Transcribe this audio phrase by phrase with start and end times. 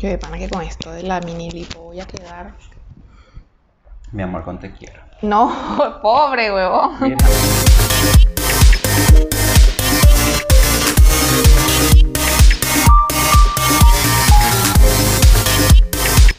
[0.00, 2.54] Yo de pana que con esto de la mini lipo voy a quedar.
[4.12, 4.98] Mi amor, con te quiero.
[5.20, 5.52] No,
[6.02, 6.96] pobre huevón.
[7.02, 7.18] Mira.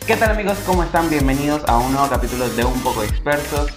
[0.07, 0.57] ¿Qué tal amigos?
[0.65, 1.11] ¿Cómo están?
[1.11, 3.69] Bienvenidos a un nuevo capítulo de Un poco expertos.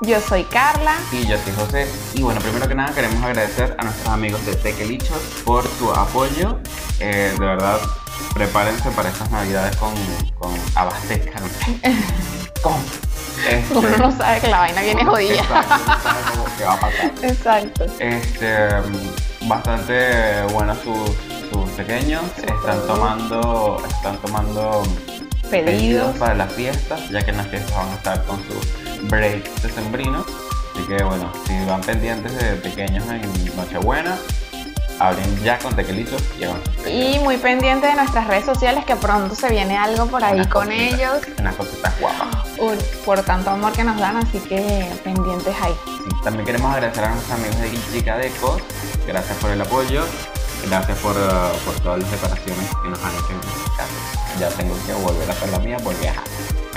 [0.00, 0.96] Yo soy Carla.
[1.12, 1.88] Y yo soy José.
[2.14, 6.58] Y bueno, primero que nada queremos agradecer a nuestros amigos de Tequelichos por su apoyo.
[6.98, 7.78] Eh, de verdad,
[8.38, 9.92] prepárense para estas navidades con,
[10.38, 11.42] con abastezcan.
[12.62, 12.74] con.
[13.48, 15.34] este, Uno no sabe que la vaina viene jodida.
[15.34, 17.10] Exacto, no sabe cómo- qué va a pasar.
[17.22, 17.84] Exacto.
[17.98, 21.10] Este, mm, bastante buenos sus,
[21.50, 22.22] sus pequeños.
[22.38, 24.82] Están tomando, están tomando
[25.50, 26.16] pedidos Pedidos.
[26.18, 30.24] para las fiestas, ya que en las fiestas van a estar con su break decembrino.
[30.74, 34.16] Así que bueno, si van pendientes de pequeños en Nochebuena,
[34.98, 36.60] hablen ya con tequelitos y hagan.
[36.86, 40.72] Y muy pendiente de nuestras redes sociales que pronto se viene algo por ahí con
[40.72, 41.20] ellos.
[41.38, 42.28] Unas cositas guapas.
[42.58, 45.74] Uy, por tanto amor que nos dan, así que pendientes ahí.
[45.84, 48.60] Sí, también queremos agradecer a nuestros amigos de Chica Deco.
[49.06, 50.04] Gracias por el apoyo.
[50.68, 54.40] Gracias por, uh, por todas las reparaciones que nos han hecho en nuestras casas.
[54.40, 56.22] Ya tengo que volver a hacer la mía porque ajá,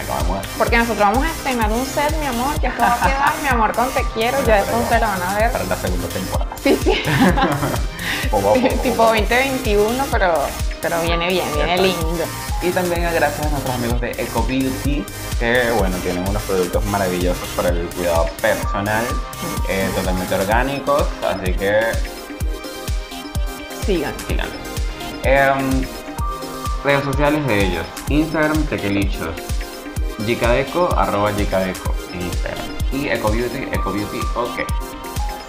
[0.05, 0.47] de.
[0.57, 3.47] Porque nosotros vamos a estrenar un set, mi amor, que esto va a quedar, mi
[3.47, 5.51] amor, con te quiero, ya ustedes lo van a ver.
[5.51, 6.51] Para la segunda temporada.
[6.61, 7.03] Sí, sí.
[8.31, 9.21] Poco a poco, tipo poco a poco.
[9.21, 10.33] 2021, pero,
[10.81, 12.23] pero viene bien, viene lindo.
[12.61, 15.03] Y también gracias a nuestros amigos de Eco Beauty,
[15.39, 19.03] que bueno, tienen unos productos maravillosos para el cuidado personal,
[19.67, 21.81] eh, totalmente orgánicos, así que
[23.85, 24.13] Sigan.
[24.27, 24.47] sigan.
[25.23, 25.85] Em,
[26.83, 29.35] redes sociales de ellos, Instagram Tequelichos,
[30.25, 32.65] Jicadeco, arroba Jicadeco en Instagram.
[32.91, 34.59] Y Eco Beauty, Eco Beauty, ok.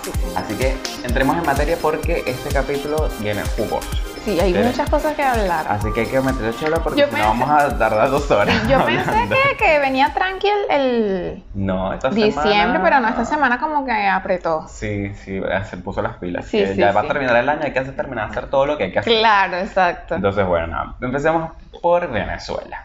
[0.03, 0.33] Sí, sí.
[0.37, 3.89] Así que entremos en materia porque este capítulo viene jugoso.
[4.25, 5.67] Sí, hay muchas cosas que hablar.
[5.69, 8.69] Así que hay que meterle chela porque Yo si no vamos a tardar dos horas.
[8.69, 12.83] Yo pensé que, que venía tranquil el No, esta diciembre, semana...
[12.85, 14.67] pero no, esta semana como que apretó.
[14.69, 16.47] Sí, sí, se puso las pilas.
[16.47, 18.49] Sí, que sí, ya va a terminar el año, hay que hacer, terminar de hacer
[18.49, 19.13] todo lo que hay que hacer.
[19.19, 20.15] Claro, exacto.
[20.15, 22.85] Entonces, bueno, nada, empecemos por Venezuela.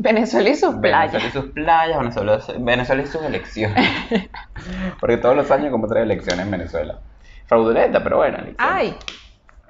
[0.00, 1.12] Venezuela y sus playas.
[1.12, 3.90] Venezuela y sus playas, Venezuela, Venezuela y sus elecciones.
[5.00, 6.98] Porque todos los años como tres elecciones en Venezuela.
[7.46, 8.38] Fraudulenta, pero bueno.
[8.38, 8.56] elecciones.
[8.76, 8.96] Ay,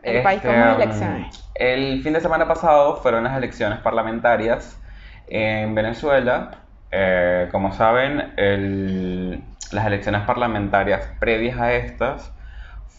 [0.02, 1.50] el país con Este, um, elecciones.
[1.54, 4.80] El fin de semana pasado fueron las elecciones parlamentarias
[5.28, 6.50] en Venezuela.
[6.90, 12.32] Eh, como saben, el- las elecciones parlamentarias previas a estas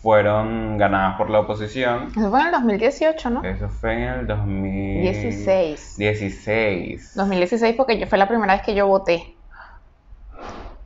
[0.02, 2.12] fueron ganadas por la oposición.
[2.16, 3.44] Eso fue en el 2018, ¿no?
[3.44, 5.98] Eso fue en el 2016.
[5.98, 7.16] 16.
[7.16, 9.36] 2016 porque yo, fue la primera vez que yo voté.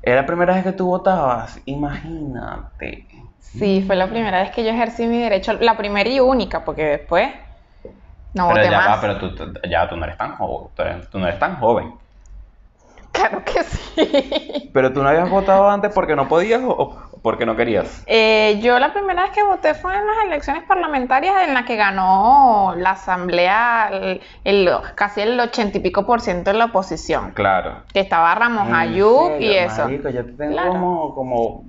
[0.02, 3.08] Era la primera vez que tú votabas, imagínate.
[3.40, 6.84] Sí, fue la primera vez que yo ejercí mi derecho, la primera y única, porque
[6.84, 7.30] después
[8.34, 8.98] no pero voté ya más.
[8.98, 10.70] va, pero tú, ya tú no eres tan joven.
[11.12, 11.94] Tú no eres tan joven.
[13.12, 14.72] Claro que sí.
[14.74, 18.04] Pero tú no habías votado antes porque no podías o o porque no querías.
[18.06, 21.76] Eh, yo la primera vez que voté fue en las elecciones parlamentarias en las que
[21.78, 27.32] ganó la asamblea el, el- casi el ochenta y pico por ciento de la oposición.
[27.32, 27.84] Claro.
[27.94, 29.84] Que estaba Ramos ¿En Ayub y eso.
[29.86, 30.10] marico?
[30.10, 30.72] yo te tengo Claro.
[30.72, 31.64] como, como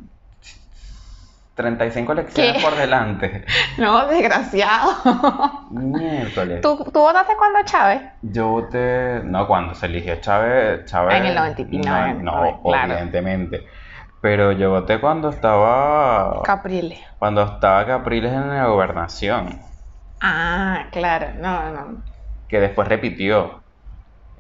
[1.54, 2.60] 35 elecciones ¿Qué?
[2.62, 3.44] por delante.
[3.78, 4.90] No, desgraciado.
[5.70, 6.60] Miércoles.
[6.62, 8.02] ¿Tú, ¿Tú votaste cuando Chávez?
[8.22, 12.42] Yo voté, no, cuando se eligió Chávez, Chávez en el 90 y pico, no, no,
[12.44, 12.92] no, claro.
[12.92, 13.64] evidentemente.
[14.24, 16.98] Pero yo voté cuando estaba, Capriles.
[17.18, 19.60] cuando estaba Capriles en la gobernación,
[20.18, 21.26] Ah, claro.
[21.36, 22.02] No, no.
[22.48, 23.62] que después repitió.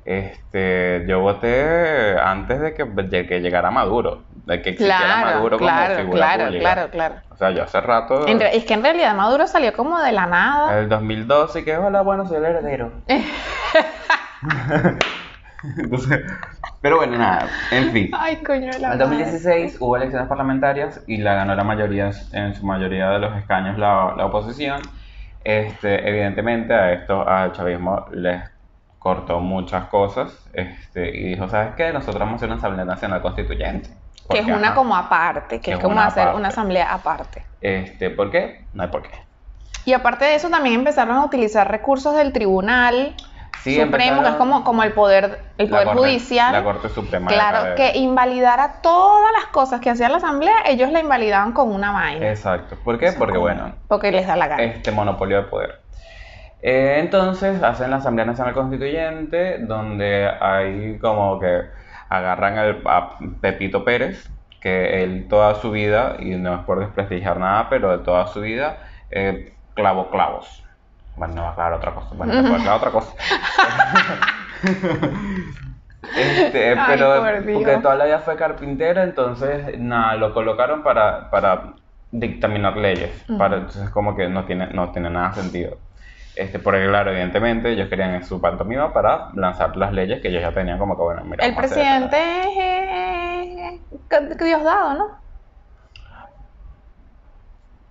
[0.06, 5.58] Este, yo voté antes de que, de que llegara Maduro, de que existiera Claro, Maduro
[5.58, 6.62] como claro, figura claro, pública.
[6.62, 7.14] claro, claro.
[7.28, 10.12] O sea, yo hace rato, En re- es que en realidad Maduro salió como de
[10.12, 10.80] la nada.
[10.80, 12.90] el 2012, que hola, bueno, soy el heredero.
[15.78, 16.20] Entonces,
[16.80, 18.10] pero bueno, nada, en fin.
[18.12, 18.98] Ay, coño la En el madre.
[18.98, 23.78] 2016 hubo elecciones parlamentarias y la ganó la mayoría, en su mayoría de los escaños
[23.78, 24.80] la, la oposición.
[25.44, 28.42] Este, evidentemente a esto, al chavismo les
[28.98, 31.92] cortó muchas cosas este, y dijo, ¿sabes qué?
[31.92, 33.90] Nosotros vamos a hacer una Asamblea Nacional Constituyente.
[34.30, 36.38] Que es una ajá, como aparte, que Que es es como una hacer aparte.
[36.38, 37.44] una asamblea aparte.
[37.60, 38.64] Este, ¿Por qué?
[38.72, 39.10] No hay por qué.
[39.84, 43.14] Y aparte de eso también empezaron a utilizar recursos del Tribunal
[43.62, 46.52] Supremo, que es como, como el poder, el la poder Corte- judicial.
[46.52, 47.28] La Corte Suprema.
[47.28, 51.92] Claro, que invalidara todas las cosas que hacía la asamblea, ellos la invalidaban con una
[51.92, 52.28] vaina.
[52.28, 52.76] Exacto.
[52.84, 53.12] ¿Por qué?
[53.12, 54.62] Porque bueno, Porque les da la gana.
[54.62, 55.80] este monopolio de poder.
[56.62, 61.62] Eh, entonces hacen la Asamblea Nacional Constituyente, donde hay como que
[62.08, 64.30] agarran al- a Pepito Pérez,
[64.60, 68.40] que él toda su vida, y no es por desprestigiar nada, pero de toda su
[68.40, 68.78] vida,
[69.10, 70.63] eh, clavó clavos.
[71.16, 72.08] Bueno, no va a clavar otra cosa.
[72.14, 73.14] Bueno, te puedo aclarar otra cosa.
[76.16, 77.24] Este, Ay, pero
[77.54, 81.74] porque toda la vida fue carpintero, entonces nada, lo colocaron para, para
[82.10, 83.24] dictaminar leyes.
[83.38, 85.78] Para, entonces como que no tiene, no tiene nada sentido.
[86.36, 90.42] Este, porque claro, evidentemente ellos querían en su pantomima para lanzar las leyes que ellos
[90.42, 91.44] ya tenían como que bueno, mira.
[91.44, 95.23] El presidente es eh, eh, Diosdado, ¿no?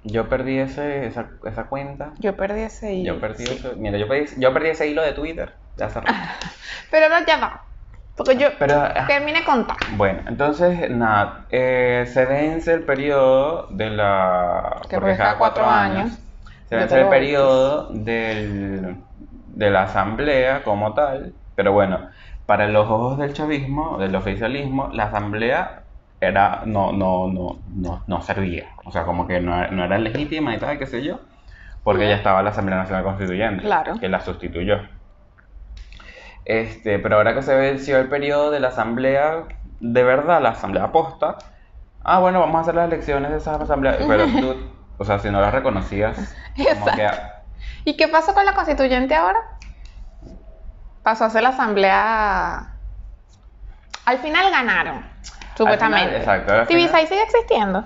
[0.03, 2.11] Yo perdí ese, esa, esa cuenta.
[2.19, 3.15] Yo perdí ese hilo.
[3.15, 3.53] Yo perdí sí.
[3.53, 3.73] eso.
[3.77, 5.53] Mira, yo perdí, yo perdí ese hilo de Twitter.
[5.77, 6.13] de hace rato.
[6.91, 7.63] Pero ahora ya va.
[8.15, 9.77] Porque yo Pero, ah, terminé contar.
[9.95, 14.81] Bueno, entonces, nada, eh, se vence el periodo de la...
[14.87, 16.11] Que porque cada cuatro años.
[16.65, 18.97] Se Yo vence el periodo del,
[19.47, 22.09] de la asamblea como tal, pero bueno,
[22.45, 25.82] para los ojos del chavismo, del oficialismo, la asamblea
[26.23, 28.69] era, no, no, no, no, no servía.
[28.85, 31.19] O sea, como que no, no era legítima y tal, qué sé yo,
[31.83, 33.99] porque ya estaba la Asamblea Nacional Constituyente, Claro.
[33.99, 34.79] que la sustituyó.
[36.45, 39.43] Este, pero ahora que se venció el periodo de la asamblea,
[39.79, 41.37] de verdad, la asamblea posta,
[42.03, 44.55] ah, bueno, vamos a hacer las elecciones de esa asamblea, pero tú,
[44.97, 46.35] o sea, si no las reconocías,
[46.73, 47.09] como que,
[47.85, 49.39] ¿Y qué pasó con la constituyente ahora?
[51.01, 52.69] Pasó a ser la asamblea.
[54.05, 55.05] Al final ganaron,
[55.57, 56.17] supuestamente.
[56.17, 57.83] exacto, al TV6 final- sigue existiendo.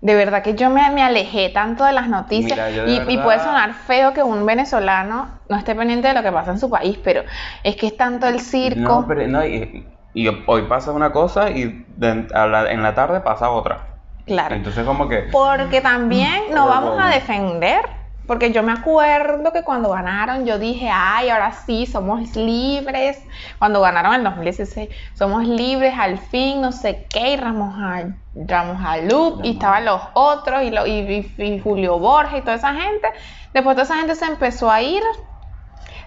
[0.00, 2.98] De verdad que yo me, me alejé tanto de las noticias Mira, de y, y
[3.16, 6.60] verdad- puede sonar feo que un venezolano no esté pendiente de lo que pasa en
[6.60, 7.22] su país, pero
[7.64, 9.00] es que es tanto el circo.
[9.00, 13.20] no, pero, no, y, y hoy pasa una cosa y de- la- en la tarde
[13.20, 13.86] pasa otra.
[14.24, 14.54] Claro.
[14.54, 17.80] Entonces como que, Porque también no vamos a defender.
[18.28, 23.18] Porque yo me acuerdo que cuando ganaron, yo dije, ay, ahora sí, somos libres.
[23.58, 28.04] Cuando ganaron en 2016, somos libres al fin, no sé qué, y Ramos, a,
[28.34, 32.54] Ramos Alup, y estaban los otros, y, lo- y- y- y Julio Borges y toda
[32.56, 33.08] esa gente.
[33.52, 35.02] Después toda esa gente se empezó a ir,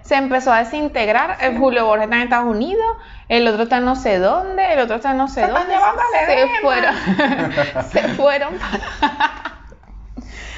[0.03, 1.37] se empezó a desintegrar.
[1.41, 2.85] El Julio Borges está en Estados Unidos,
[3.29, 5.73] el otro está en no sé dónde, el otro está en no sé dónde.
[6.27, 9.57] Se fueron, se fueron para...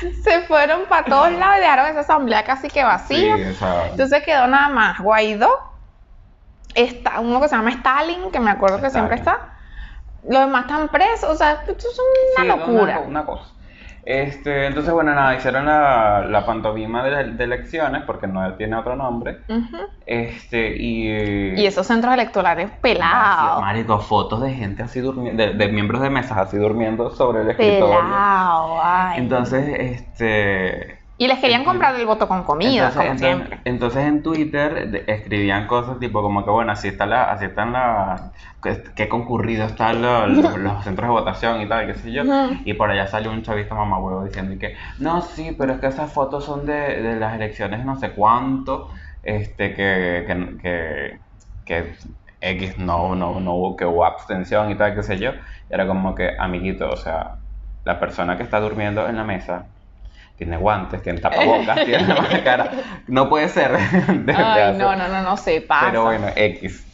[0.23, 3.35] Se fueron para todos lados y dejaron esa asamblea casi que vacía.
[3.91, 5.49] Entonces quedó nada más Guaidó,
[6.75, 9.53] está uno que se llama Stalin, que me acuerdo que siempre está.
[10.27, 11.99] Los demás están presos, o sea, esto es
[12.39, 12.99] una Sí, locura.
[12.99, 13.45] Una, una cosa.
[14.05, 18.95] Este, entonces, bueno, nada, hicieron la, la pantomima de, de elecciones, porque no tiene otro
[18.95, 19.39] nombre.
[20.05, 21.53] Este, y.
[21.55, 23.61] Y esos centros electorales pelados.
[23.61, 27.51] Marico, fotos de gente así durmiendo, de, de miembros de mesas así durmiendo sobre el
[27.51, 27.95] escritorio.
[27.95, 29.19] Pelado, ay.
[29.19, 31.02] Entonces, este.
[31.23, 33.59] Y les querían comprar el voto con comida, entonces, como entonces- siempre.
[33.63, 38.31] entonces en Twitter escribían cosas tipo como que bueno, así está la, así están la,
[38.61, 42.23] que, que concurrido están lo- lo- los centros de votación y tal, qué sé yo.
[42.65, 46.11] Y por allá salió un chavista mamahuevo diciendo que no, sí, pero es que esas
[46.11, 48.89] fotos son de, de las elecciones no sé cuánto,
[49.21, 51.19] este, que, que, que,
[51.65, 51.93] que
[52.41, 55.31] X no, no, no hubo, que hubo abstención y tal, qué sé yo.
[55.69, 57.35] Y era como que, amiguito, o sea,
[57.85, 59.67] la persona que está durmiendo en la mesa
[60.37, 62.71] tiene guantes, tiene tapabocas, tiene la cara.
[63.07, 63.71] No puede ser.
[64.25, 65.87] de- Ay, no, no, no, no se pasa.
[65.87, 66.87] Pero bueno, X.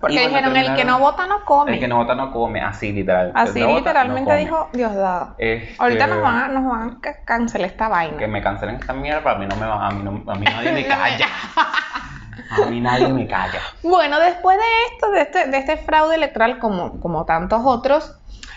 [0.00, 1.72] Porque bueno, dijeron, el que no vota no come.
[1.74, 3.32] El que no vota no come, así literal.
[3.34, 5.34] Así No vota, no literalmente dijo Diosdado.
[5.38, 8.18] Este, Ahorita nos van a, nos van a ca- cancelar esta vaina.
[8.18, 10.44] Que me cancelen esta mierda, a mí, no me va, a, mí no, a mí
[10.44, 11.26] nadie me calla.
[12.50, 13.60] A mí nadie me calla.
[13.82, 14.64] Bueno, después de
[14.94, 18.14] esto, de este, de este fraude electoral, como, como tantos otros,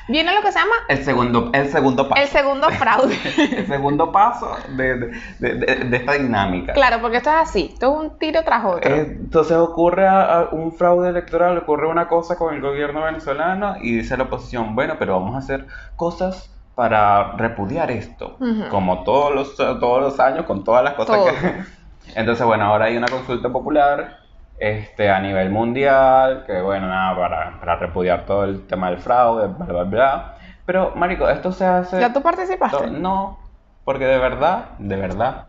[0.08, 2.22] viene lo que se llama El segundo, el segundo paso.
[2.22, 3.16] el segundo fraude.
[3.58, 6.74] El segundo paso de, de, de- esta dinámica.
[6.74, 8.94] claro, porque esto es así, esto es un tiro tras otro.
[8.96, 13.98] Entonces ocurre a- a un fraude electoral, ocurre una cosa con el gobierno venezolano y
[13.98, 18.38] dice la oposición, bueno, pero vamos a hacer cosas para repudiar esto,
[18.70, 21.26] como todos los, todos los años, con todas las cosas Todo.
[21.28, 21.78] que...
[22.16, 24.20] Entonces, bueno, ahora hay una consulta popular
[24.60, 29.48] este, a nivel mundial, que bueno, nada, para, para repudiar todo el tema del fraude,
[29.48, 30.38] bla, bla, bla.
[30.66, 32.00] Pero, Marico, esto se hace...
[32.02, 32.90] ¿Ya tú participaste?
[32.92, 33.40] No,
[33.84, 35.48] porque de verdad, de verdad,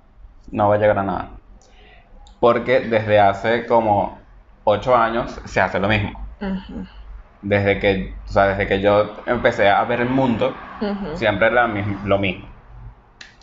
[0.53, 1.31] no va a llegar a nada.
[2.41, 4.19] Porque desde hace como
[4.65, 6.29] ocho años se hace lo mismo.
[6.41, 6.87] Ujú,
[7.41, 11.13] Desde que, o sea, desde que yo empecé a ver el mundo, ujú.
[11.15, 12.49] siempre era lo mismo.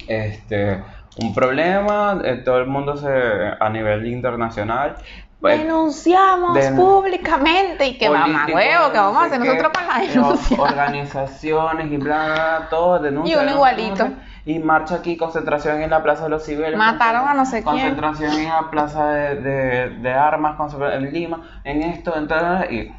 [0.08, 0.84] Este,
[1.18, 4.98] un problema, eh, todo el mundo se, a nivel internacional,
[5.42, 10.00] pues, Denunciamos den- públicamente y que mamá huevo, que vamos a hacer nosotros con la
[10.00, 10.62] denuncia.
[10.62, 13.36] Organizaciones y bla, bla, bla, todo, denuncia.
[13.36, 14.08] Y uno igualito.
[14.48, 16.78] Y marcha aquí, concentración en la Plaza de los Cibeles.
[16.78, 17.76] Mataron a no sé quién.
[17.96, 22.72] Concentración en la Plaza de, de, de Armas, concentración en Lima, en esto, en tal,
[22.72, 22.94] y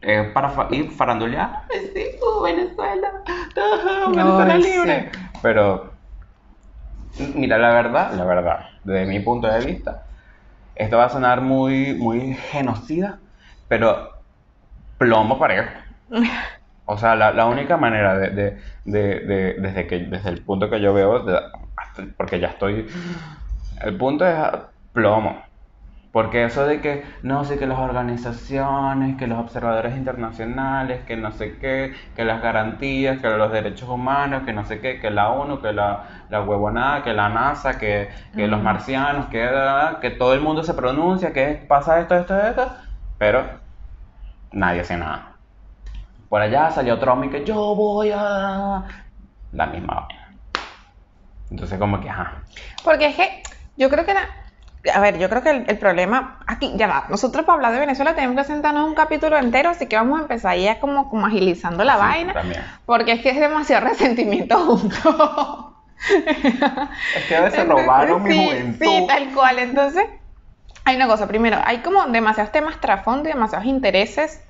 [0.00, 1.64] eh, para fa- ir farandulear.
[1.70, 3.08] Sí, uh, Venezuela,
[4.06, 5.10] uh, Venezuela libre.
[5.42, 5.92] Pero,
[7.34, 10.04] mira, la verdad, la verdad, desde mi punto de vista,
[10.74, 13.20] esto va a sonar muy, muy genocida,
[13.68, 14.10] pero
[14.98, 15.70] plomo parejo.
[16.84, 20.68] O sea, la, la única manera de, de, de, de- desde, que, desde el punto
[20.70, 21.24] que yo veo,
[22.16, 22.88] porque ya estoy,
[23.82, 24.36] el punto es
[24.92, 25.42] plomo.
[26.12, 31.32] Porque eso de que, no sé, que las organizaciones, que los observadores internacionales, que no
[31.32, 35.30] sé qué, que las garantías, que los derechos humanos, que no sé qué, que la
[35.30, 39.48] ONU, que la, la huevonada, que la NASA, que, que los marcianos, que,
[40.02, 42.70] que todo el mundo se pronuncia, que pasa esto, esto, esto,
[43.18, 43.44] pero
[44.52, 45.36] nadie hace nada.
[46.28, 48.84] Por allá salió Trump y que yo voy a...
[49.52, 50.38] La misma vaina.
[51.50, 52.42] Entonces como que, ajá.
[52.84, 53.42] Porque es que
[53.76, 54.28] yo creo que la-
[54.92, 57.80] a ver, yo creo que el, el problema aquí, ya va, nosotros para hablar de
[57.80, 61.26] Venezuela tenemos que sentarnos un capítulo entero, así que vamos a empezar ya como, como
[61.26, 62.62] agilizando la Sí, vaina, también.
[62.86, 65.76] porque es que es demasiado resentimiento junto.
[66.08, 68.78] Es que a veces robaron mi juventud.
[68.84, 69.58] Sí, tal cual.
[69.60, 70.04] Entonces,
[70.84, 71.28] hay una cosa.
[71.28, 74.42] Primero, hay como demasiados temas trasfondo y demasiados intereses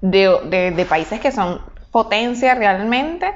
[0.00, 1.60] de, de- de países que son
[1.92, 3.32] potencia realmente,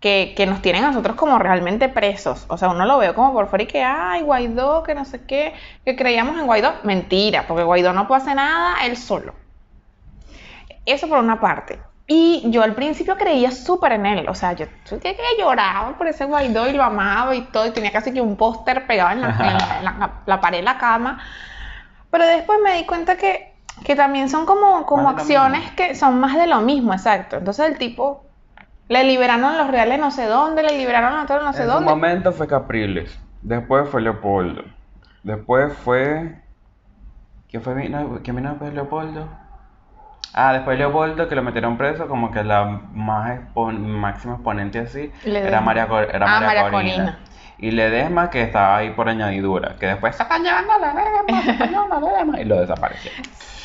[0.00, 2.44] que, que nos tienen a nosotros como realmente presos.
[2.48, 5.24] O sea, uno lo veo como por fuera y que, ay, Guaidó, que no sé
[5.26, 6.74] qué, que creíamos en Guaidó.
[6.84, 9.34] Mentira, porque Guaidó no puede hacer nada él solo.
[10.84, 11.80] Eso por una parte.
[12.08, 16.06] Y yo al principio creía súper en él, o sea, yo sentía que lloraba por
[16.06, 19.22] ese Guaidó y lo amaba y todo, y tenía casi que un póster pegado en,
[19.22, 21.18] la, en la- en la- la pared de la cama.
[22.12, 26.36] Pero después me di cuenta que, que también son como, como acciones que son más
[26.36, 27.38] de lo mismo, exacto.
[27.38, 28.25] Entonces el tipo
[28.88, 31.78] le liberaron los reales no sé dónde, le liberaron a todos no sé en su
[31.78, 31.80] dónde.
[31.80, 34.62] momento fue Capriles, después fue Leopoldo,
[35.24, 36.42] después fue...
[37.48, 39.28] ¿Quién fue vino, quién vino después de Leopoldo?
[40.34, 45.10] Ah, después Leopoldo, que lo metieron preso, como que la más expo- máxima exponente así,
[45.42, 46.92] era María, era Ah, María, María Corina.
[46.94, 47.18] Corina.
[47.58, 51.50] Y Ledesma, que estaba ahí por añadidura, que después se están llevando a Ledesma, se
[51.52, 53.10] están llevando a Ledesma, y lo desapareció.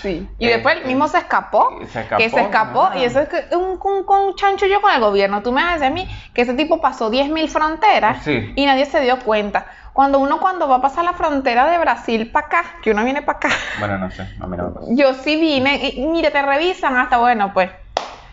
[0.02, 0.28] Sí.
[0.40, 2.98] Y después el mismo se escapó, Y se escapó, que se escapó, ah.
[2.98, 5.44] y eso es que un, un, un chancho yo con el gobierno.
[5.44, 8.52] Tú me vas a decir a mí que ese tipo pasó 10.000 fronteras Sí.
[8.56, 9.68] y nadie se dio cuenta.
[9.94, 13.22] Cuando uno cuando va a pasar la frontera de Brasil para acá, que uno viene
[13.22, 14.88] para acá, Bueno, no sé, a mí no me pasó.
[14.90, 17.70] yo sí vine, y mire, te revisan hasta bueno, pues.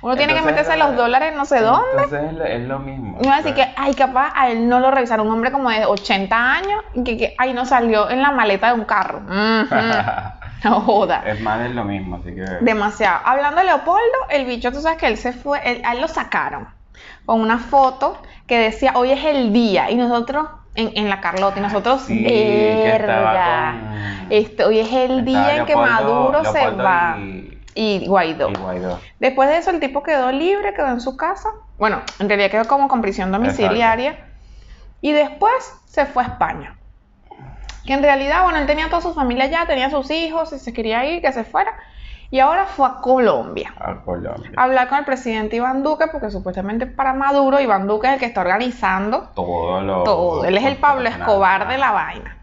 [0.00, 1.81] Uno tiene que Entonces, meterse los dólares no sé dónde.
[2.05, 3.19] Entonces es lo, es lo mismo.
[3.21, 5.50] Y me va a decir que, ay, capaz a él no lo revisaron, un hombre
[5.50, 8.85] como de 80 años, y que, que ay, no salió en la maleta de un
[8.85, 9.23] carro.
[10.64, 11.23] No joda.
[11.25, 12.43] es más de lo mismo, así que...
[12.64, 13.21] Demasiado.
[13.25, 16.09] Hablando de Leopoldo, el bicho, tú sabes que él se fue, él- a él lo
[16.09, 16.69] sacaron
[17.26, 21.61] con una foto que decía, hoy es el día, y nosotros, en, en la Carlota,
[21.61, 26.71] y nosotros, Sí, que verga, con- este, hoy es el día en que Maduro se
[26.71, 27.17] va.
[27.19, 28.50] Y, Y Guaidó.
[28.50, 28.99] y Guaidó.
[29.20, 31.50] Después de eso, el tipo quedó libre, quedó en su casa.
[31.78, 34.18] Bueno, en realidad quedó como con prisión domiciliaria.
[35.00, 35.52] Y después
[35.85, 36.76] se fue a España.
[37.87, 40.73] Que en realidad, bueno, él tenía toda su familia allá, tenía sus hijos, y se
[40.73, 41.73] quería ir, que se fuera.
[42.32, 43.73] Y ahora fue a Colombia.
[43.78, 44.50] A Colombia.
[44.56, 48.18] A hablar con el presidente Iván Duque, porque supuestamente para Maduro, Iván Duque es el
[48.18, 50.02] que está organizando Todo lo...
[50.02, 50.44] todo.
[50.44, 52.38] Él es el Pablo Escobar de la vaina.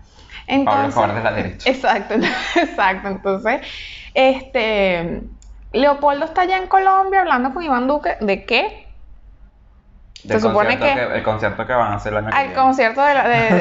[0.65, 1.69] Pablo Escobar de la derecha.
[1.69, 2.13] Exacto,
[2.55, 3.07] exacto.
[3.07, 3.61] Entonces,
[4.13, 5.21] este,
[5.71, 8.85] Leopoldo está allá en Colombia hablando con Iván Duque de qué?
[10.27, 13.27] Se supone que- el concierto que van a hacer que Al concierto de la...
[13.27, 13.55] de-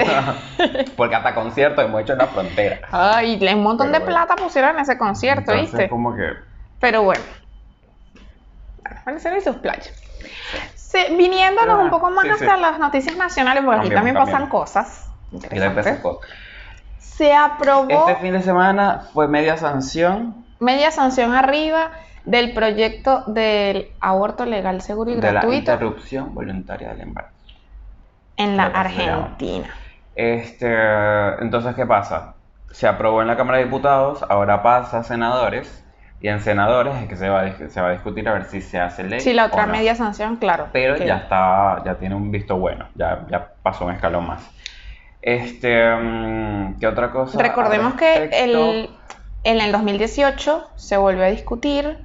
[0.56, 2.80] de- Porque hasta concierto hemos hecho en la frontera.
[2.90, 4.26] Ay, un montón Pero de bueno.
[4.26, 5.88] plata pusieron en ese concierto, Entonces, ¿viste?
[5.90, 6.32] como que...
[6.80, 7.22] Pero bueno.
[9.36, 9.92] Y sus playas.
[11.10, 15.36] Viniéndonos un poco más sí, hasta las noticias nacionales, porque aquí también pasan cosas Y
[15.36, 15.84] interesantes.
[15.86, 16.20] sacó.
[17.16, 21.90] Se aprobó Este fin de semana fue media sanción media sanción arriba
[22.24, 27.34] del proyecto del aborto legal, seguro y de la gratuito interrupción voluntaria del embarazo.
[28.36, 28.64] en la.
[28.64, 29.68] Argentina.
[30.14, 30.72] Este,
[31.42, 32.34] entonces, ¿qué pasa?
[32.70, 35.84] Se aprobó en la Cámara de Diputados, ahora pasa a senadores,
[36.20, 38.60] y en senadores es que se va, a, se va a discutir a ver si
[38.60, 39.20] se hace ley.
[39.20, 39.72] Sí, la otra o no.
[39.72, 40.68] media sanción, claro.
[40.72, 44.50] Pero que- ya está, ya tiene un visto bueno, ya, ya pasó un escalón más.
[45.24, 47.38] Este, mm, ¿qué otra cosa?
[47.38, 48.90] Recordemos que el,
[49.42, 52.04] en el 2018 se volvió a discutir,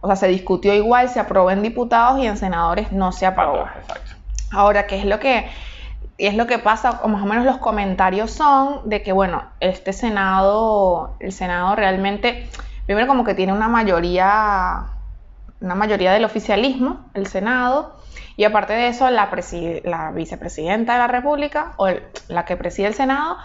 [0.00, 3.60] o sea, se discutió igual, se aprobó en diputados y en senadores no se aprobó.
[3.60, 4.10] atrás, exacto.
[4.50, 5.48] Ahora, ¿qué es lo que
[6.18, 7.00] es lo que pasa?
[7.04, 12.50] O más o menos los comentarios son de que, bueno, este Senado, el Senado realmente,
[12.86, 14.95] primero como que tiene una mayoría,
[15.60, 17.96] una mayoría del oficialismo, el Senado,
[18.36, 19.30] y aparte de eso, la,
[19.84, 23.36] la vicepresidenta de la República, o el- la que preside el Senado,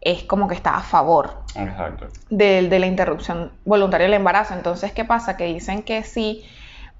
[0.00, 1.42] es como que está a favor
[2.30, 4.54] de, de la interrupción voluntaria del embarazo.
[4.54, 5.36] Entonces, ¿qué pasa?
[5.36, 6.44] Que dicen que si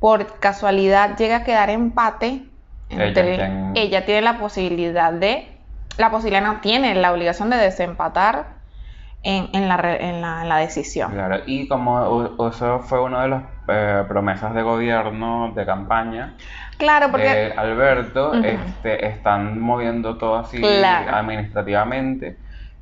[0.00, 2.44] por casualidad llega a quedar empate,
[2.90, 5.48] entre, Ella quien- ella tiene la posibilidad de,
[5.96, 8.57] la posibilidad no tiene la obligación de desempatar
[9.28, 11.12] en, en, la, en, la, en la decisión.
[11.12, 16.34] Claro, y como eso fue una de las eh, promesas de gobierno, de campaña
[16.78, 17.26] Claro, porque...
[17.28, 21.14] de Alberto, este, están moviendo todo así Claro.
[21.14, 22.38] administrativamente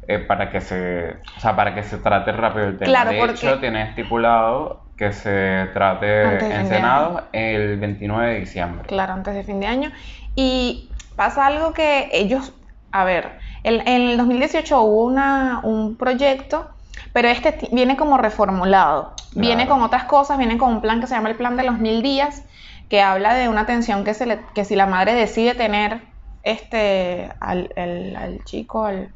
[0.07, 2.87] eh, para que se, o sea, para que se trate rápido el tema.
[2.91, 6.23] Claro, de porque- hecho, tiene estipulado que se trate
[6.55, 8.87] en Senado el 29 de diciembre.
[8.87, 9.91] Claro, antes de fin de año.
[10.37, 12.55] Y pasa algo que ellos,
[12.93, 16.69] a ver, el- en el 2018 hubo una, un proyecto,
[17.13, 19.13] pero este viene como reformulado.
[19.33, 21.79] Viene con otras cosas, viene con un plan que se llama el plan de los
[21.79, 22.43] mil días,
[22.89, 26.01] que habla de una atención que, se le, que si la madre decide tener
[26.43, 29.13] este, al chico, al,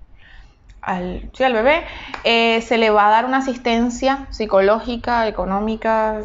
[0.82, 1.84] al, sí, al bebé,
[2.24, 6.22] eh, se le va a dar una asistencia psicológica, económica,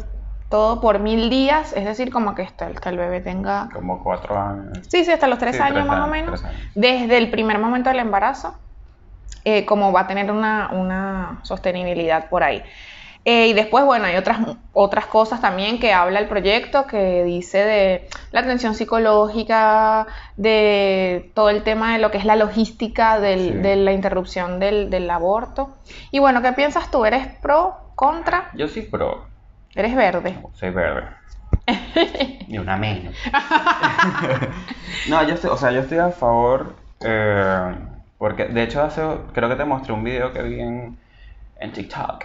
[0.48, 3.68] todo por mil días, es decir, como que hasta, hasta el bebé tenga...
[3.72, 4.86] Como cuatro años.
[4.88, 7.90] Sí, sí, hasta los tres Sí, años tres más o menos, desde el primer momento
[7.90, 8.54] del embarazo,
[9.44, 12.62] eh, como va a tener una, una sostenibilidad por ahí.
[13.28, 14.38] Eh, y después, bueno, hay otras,
[14.72, 21.50] otras cosas también que habla el proyecto, que dice de la atención psicológica, de todo
[21.50, 23.58] el tema de lo que es la logística del- Sí.
[23.58, 25.76] de la interrupción del, del aborto.
[26.12, 27.04] Y bueno, ¿qué piensas tú?
[27.04, 28.50] ¿Eres pro, contra?
[28.54, 29.26] Yo sí, pero
[29.76, 30.36] ¿Eres verde?
[30.54, 31.02] soy verde.
[32.48, 33.14] Ni una menos.
[35.10, 37.74] no, yo estoy, o sea, yo estoy a favor, eh,
[38.18, 39.02] porque de hecho hace,
[39.34, 40.96] creo que te mostré un video que vi en,
[41.60, 42.24] en TikTok,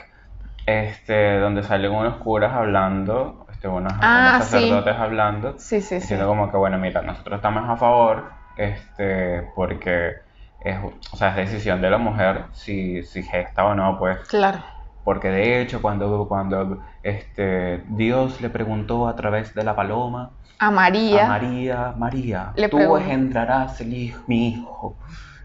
[0.66, 4.52] este, donde salen unos curas hablando, este, unos, Ah, unos sí.
[4.52, 6.00] sacerdotes hablando, Sí, sí, sí.
[6.02, 10.14] diciendo como que, bueno, mira, nosotros estamos a favor, este, porque
[10.62, 10.78] es,
[11.12, 14.60] o sea, es decisión de la mujer si, si gesta o no, pues, Claro.
[15.04, 20.72] Porque de hecho cuando, cuando este, Dios le preguntó a través de la paloma A
[20.72, 21.26] María.
[21.26, 23.82] a María, María, Le tú engendrarás
[24.28, 24.98] mi hijo.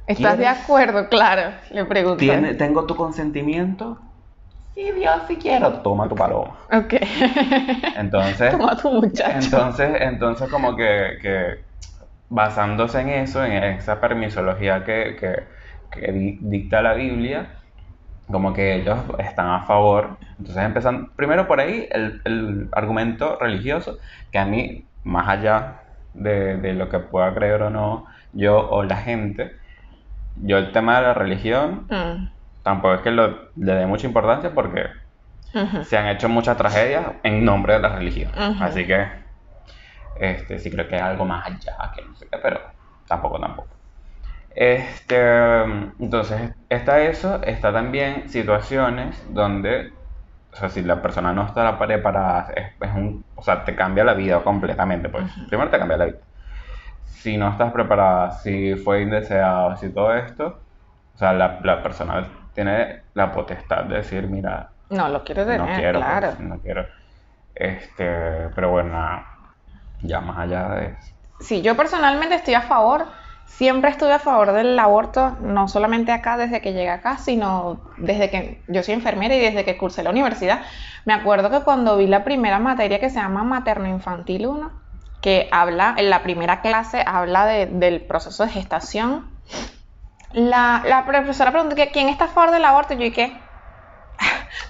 [0.06, 1.08] ¿Estás de acuerdo?
[1.08, 2.18] Claro, le pregunto.
[2.18, 3.98] ¿Tiene- ¿Tengo tu consentimiento?
[4.74, 5.72] Sí, Dios, si quiero.
[5.80, 6.54] Toma tu paloma.
[6.70, 6.94] Ok.
[7.96, 9.38] Entonces, Toma tu muchacho.
[9.38, 11.64] entonces, entonces como que, que
[12.28, 15.34] basándose en eso, en esa permisología que, que,
[15.90, 17.46] que di- dicta la Biblia,
[18.26, 20.18] como que ellos están a favor.
[20.38, 23.98] Entonces empiezan, primero por ahí, el, el argumento religioso,
[24.32, 28.82] que a mí, más allá de, de lo que pueda creer o no yo o
[28.84, 29.52] la gente,
[30.36, 32.28] yo el tema de la religión Mm,
[32.62, 34.84] tampoco es que lo- le dé mucha importancia porque
[35.80, 38.32] se han hecho muchas tragedias en nombre de la religión.
[38.58, 39.06] Así que
[40.14, 42.60] este sí creo que hay algo más allá que no sé qué, pero
[43.06, 43.75] tampoco tampoco.
[44.56, 45.62] Este,
[46.00, 49.92] entonces está eso, está también situaciones donde,
[50.52, 54.04] o sea, si la persona no está preparada, es, es un, o sea, te cambia
[54.04, 55.26] la vida completamente, pues.
[55.48, 56.18] Primero te cambia la vida.
[57.04, 60.62] Si no estás preparada, si fue indeseado, si todo esto,
[61.14, 65.60] o sea, la, la persona tiene la potestad de decir, mira, No, lo quiero tener,
[65.60, 66.28] no quiero, claro.
[66.28, 66.86] pues, no quiero.
[67.54, 69.26] Este, pero bueno,
[70.02, 71.14] ya más allá de eso.
[71.40, 73.06] Sí, yo personalmente estoy a favor,
[73.46, 78.30] siempre estuve a favor del aborto, no solamente acá desde que llegué acá, sino desde
[78.30, 80.62] que yo soy enfermera y desde que cursé la universidad.
[81.04, 84.70] Me acuerdo que cuando vi la primera materia que se llama Materno-Infantil 1,
[85.22, 89.30] que habla, en la primera clase habla de- del proceso de gestación,
[90.32, 93.42] la, la profesora preguntó que quién está a favor del aborto y yo y qué.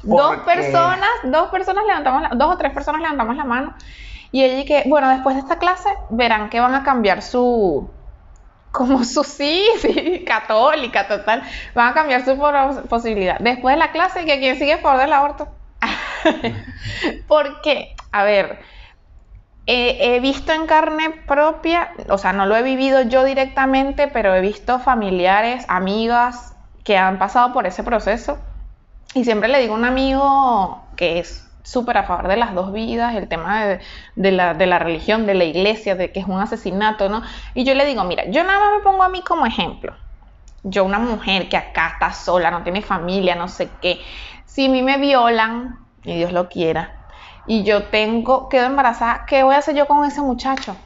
[0.03, 3.75] dos personas, dos personas levantamos, la- dos o tres personas levantamos la mano
[4.33, 7.96] y ella que, bueno, después de esta clase verán que van a cambiar su,
[8.71, 11.43] como su sí, sí, católica, total,
[11.75, 13.39] van a cambiar su pos- posibilidad.
[13.41, 15.49] Después de la clase, que quién sigue favor del aborto.
[17.29, 18.59] Porque, a ver,
[19.67, 24.41] he visto en carne propia, o sea, no lo he vivido yo directamente, pero he
[24.41, 28.39] visto familiares, amigas que han pasado por ese proceso.
[29.15, 32.73] Y siempre le digo a un amigo que es súper a favor de las dos
[32.73, 33.81] vidas, el tema de,
[34.15, 37.23] de la, de la religión, de la iglesia, de que es un asesinato, ¿no?
[37.55, 39.95] Y yo le digo, mira, yo nada más me pongo a mí como ejemplo.
[40.63, 44.01] Yo, una mujer que acá está sola, no tiene familia, no sé qué.
[44.45, 46.93] Si a mí me violan, y Dios lo quiera,
[47.47, 50.77] y yo tengo, quedo embarazada, ¿qué voy a hacer yo con ese muchacho?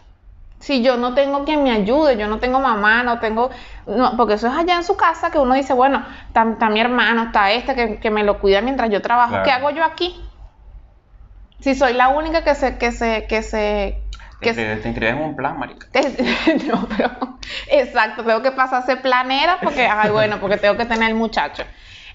[0.61, 3.51] Si yo no tengo quien me ayude, yo no tengo mamá, no tengo,
[3.87, 7.25] no, porque eso es allá en su casa que uno dice, bueno, está, mi hermano,
[7.25, 9.45] está este que, que me lo cuida mientras yo trabajo, Claro.
[9.45, 10.30] ¿qué hago yo aquí?
[11.61, 14.03] Si soy la única que se, que se, que se,
[14.41, 15.87] Te, que te inscribes en un plan, marica.
[16.67, 17.11] no, pero
[17.71, 21.65] exacto, tengo que pasarse planera porque, ay, bueno, porque tengo que tener el muchacho.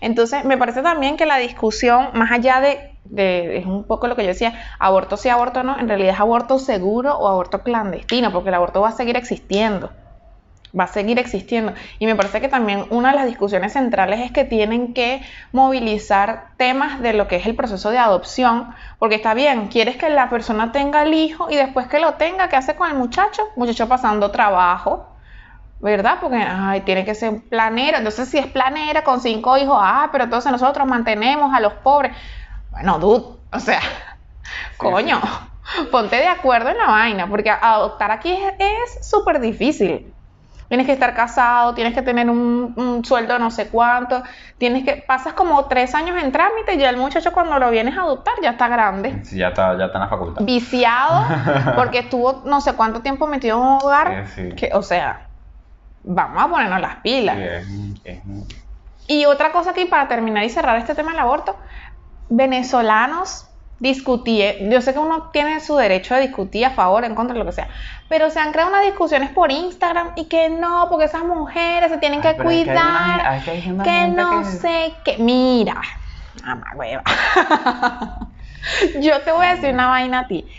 [0.01, 4.15] Entonces, me parece también que la discusión, más allá de, de- es un poco lo
[4.15, 8.31] que yo decía, aborto sí, aborto no, en realidad es aborto seguro o aborto clandestino,
[8.31, 9.91] porque el aborto va a seguir existiendo.
[10.77, 11.73] Va a seguir existiendo.
[11.99, 16.49] Y me parece que también una de las discusiones centrales es que tienen que movilizar
[16.57, 20.29] temas de lo que es el proceso de adopción, porque está bien, quieres que la
[20.29, 23.43] persona tenga el hijo y después que lo tenga, ¿qué hace con el muchacho?
[23.55, 25.07] Muchacho pasando trabajo,
[25.79, 26.17] ¿verdad?
[26.19, 27.99] Porque ay, tiene que ser planera.
[27.99, 32.15] Entonces, si es planera con cinco hijos, ah, pero entonces nosotros mantenemos a los pobres.
[32.71, 33.79] Bueno, dude, o sea,
[34.77, 35.21] coño,
[35.91, 40.13] ponte de acuerdo en la vaina, porque adoptar aquí es súper difícil.
[40.67, 44.23] Tienes que estar casado, tienes que tener un, un, sueldo no sé cuánto,
[44.57, 47.95] tienes que, pasas como tres años en trámite y ya el muchacho cuando lo vienes
[47.97, 49.23] a adoptar ya está grande.
[49.23, 50.41] Sí, ya está, ya está en la facultad.
[50.43, 51.23] Viciado,
[51.75, 54.55] porque estuvo no sé cuánto tiempo metido en un hogar, Sí, sí.
[54.55, 55.29] que, o sea,
[56.03, 57.35] vamos a ponernos las pilas.
[57.37, 57.43] Sí,
[58.03, 58.23] es- es-
[59.07, 61.55] Y otra cosa aquí para terminar y cerrar este tema del aborto,
[62.27, 63.45] venezolanos
[63.79, 67.45] discutir, yo sé que uno tiene su derecho de discutir a favor, en contra, lo
[67.45, 67.67] que sea,
[68.07, 71.97] pero se han creado unas discusiones por Instagram y que no, porque esas mujeres se
[71.97, 72.91] tienen Ay, que pero es que hay una
[73.23, 73.43] cuidar, es
[73.83, 75.81] que hay no que- sé qué, mira,
[76.43, 77.03] mamá hueva,
[79.01, 80.49] yo te voy a decir una vaina a ti.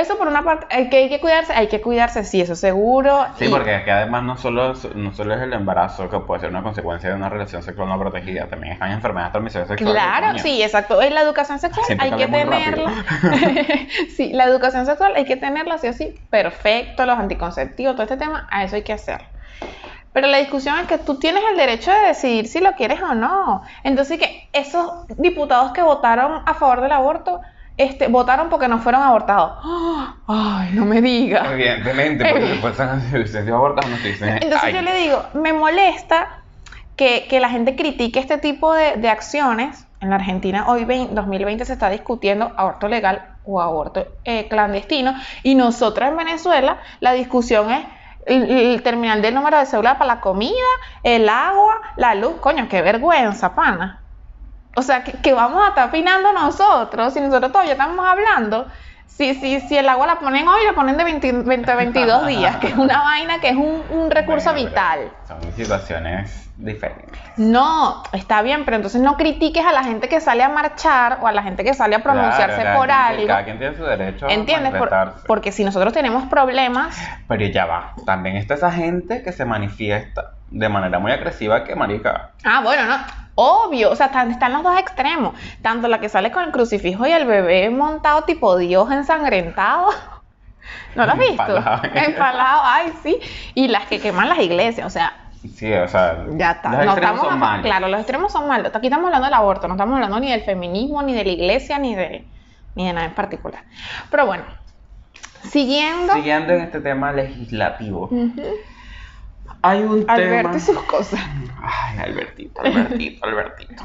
[0.00, 3.26] Eso por una parte, hay que, hay que cuidarse, hay que cuidarse, sí, eso seguro.
[3.36, 6.18] Sí, y- porque es que además no solo, es- no solo es el embarazo que
[6.20, 10.02] puede ser una consecuencia de una relación sexual no protegida, también están enfermedades transmisibles sexuales.
[10.02, 11.02] Claro, sí, exacto.
[11.02, 12.90] En la educación sexual Siempre hay que tenerla.
[14.16, 16.18] sí, la educación sexual hay que tenerla sí o sí.
[16.30, 19.20] Perfecto, los anticonceptivos, todo este tema, a eso hay que hacer.
[20.12, 23.14] Pero la discusión es que tú tienes el derecho de decidir si lo quieres o
[23.14, 23.62] no.
[23.84, 27.40] Entonces, que esos diputados que votaron a favor del aborto,
[27.82, 29.58] este, votaron porque no fueron abortados.
[30.26, 31.50] Ay, no me digas.
[31.52, 34.28] Evidentemente, porque después se se dio abortos, no te dicen.
[34.34, 36.28] Entonces ay, yo le digo, me molesta
[36.96, 39.86] que, que la gente critique este tipo de, de acciones.
[40.02, 45.14] En la Argentina hoy, vein- 2020, se está discutiendo aborto legal o aborto eh, clandestino.
[45.42, 47.84] Y nosotros en Venezuela, la discusión es
[48.26, 50.54] el, el terminal del número de cédula para la comida,
[51.02, 52.36] el agua, la luz.
[52.40, 53.99] Coño, qué vergüenza, pana.
[54.76, 58.66] O sea, que, que vamos a estar opinando nosotros, si nosotros todavía estamos hablando,
[59.06, 62.26] si, si, si el agua la ponen hoy, la ponen de 20, 20 a 22
[62.26, 65.10] días, que es una vaina, que es un, un recurso bueno, vital.
[65.26, 67.18] Son situaciones diferentes.
[67.36, 71.26] No, está bien, pero entonces no critiques a la gente que sale a marchar o
[71.26, 73.26] a la gente que sale a pronunciarse Claro, por quien- algo.
[73.26, 74.70] Cada quien tiene su derecho a ¿Entiendes?
[74.72, 75.26] Por- manifestarse.
[75.26, 76.96] porque si nosotros tenemos problemas,
[77.28, 77.92] Pero ya va.
[78.06, 82.84] También está esa gente que se manifiesta de manera muy agresiva que, marica, Ah, bueno,
[82.86, 82.96] no.
[83.34, 85.34] Obvio, o sea, están, están los dos extremos.
[85.62, 89.88] Tanto la que sale con el crucifijo y el bebé montado tipo Dios ensangrentado.
[90.94, 91.42] ¿No lo has visto?
[91.42, 91.82] Empalado.
[91.94, 93.18] Empalado, ay, sí.
[93.54, 95.12] Y las que queman las iglesias, o sea,
[95.54, 96.70] sí, o sea, ya está.
[96.70, 97.64] los No extremos estamos, son malos.
[97.64, 98.74] Claro, los extremos son malos.
[98.74, 101.78] Aquí estamos hablando del aborto, no estamos hablando ni del feminismo, ni de la iglesia,
[101.78, 102.24] ni de,
[102.74, 103.62] ni de nada en particular.
[104.10, 104.44] Pero bueno,
[105.44, 106.12] siguiendo.
[106.14, 108.42] Siguiendo en este tema legislativo, Ujú.
[109.62, 110.56] Hay un Alberto tema...
[110.56, 111.20] y sus cosas.
[111.62, 113.82] Ay, Albertito, Albertito, Albertito.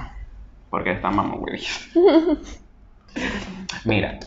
[0.69, 1.61] Porque esta mamá güey.
[3.85, 4.19] Mira,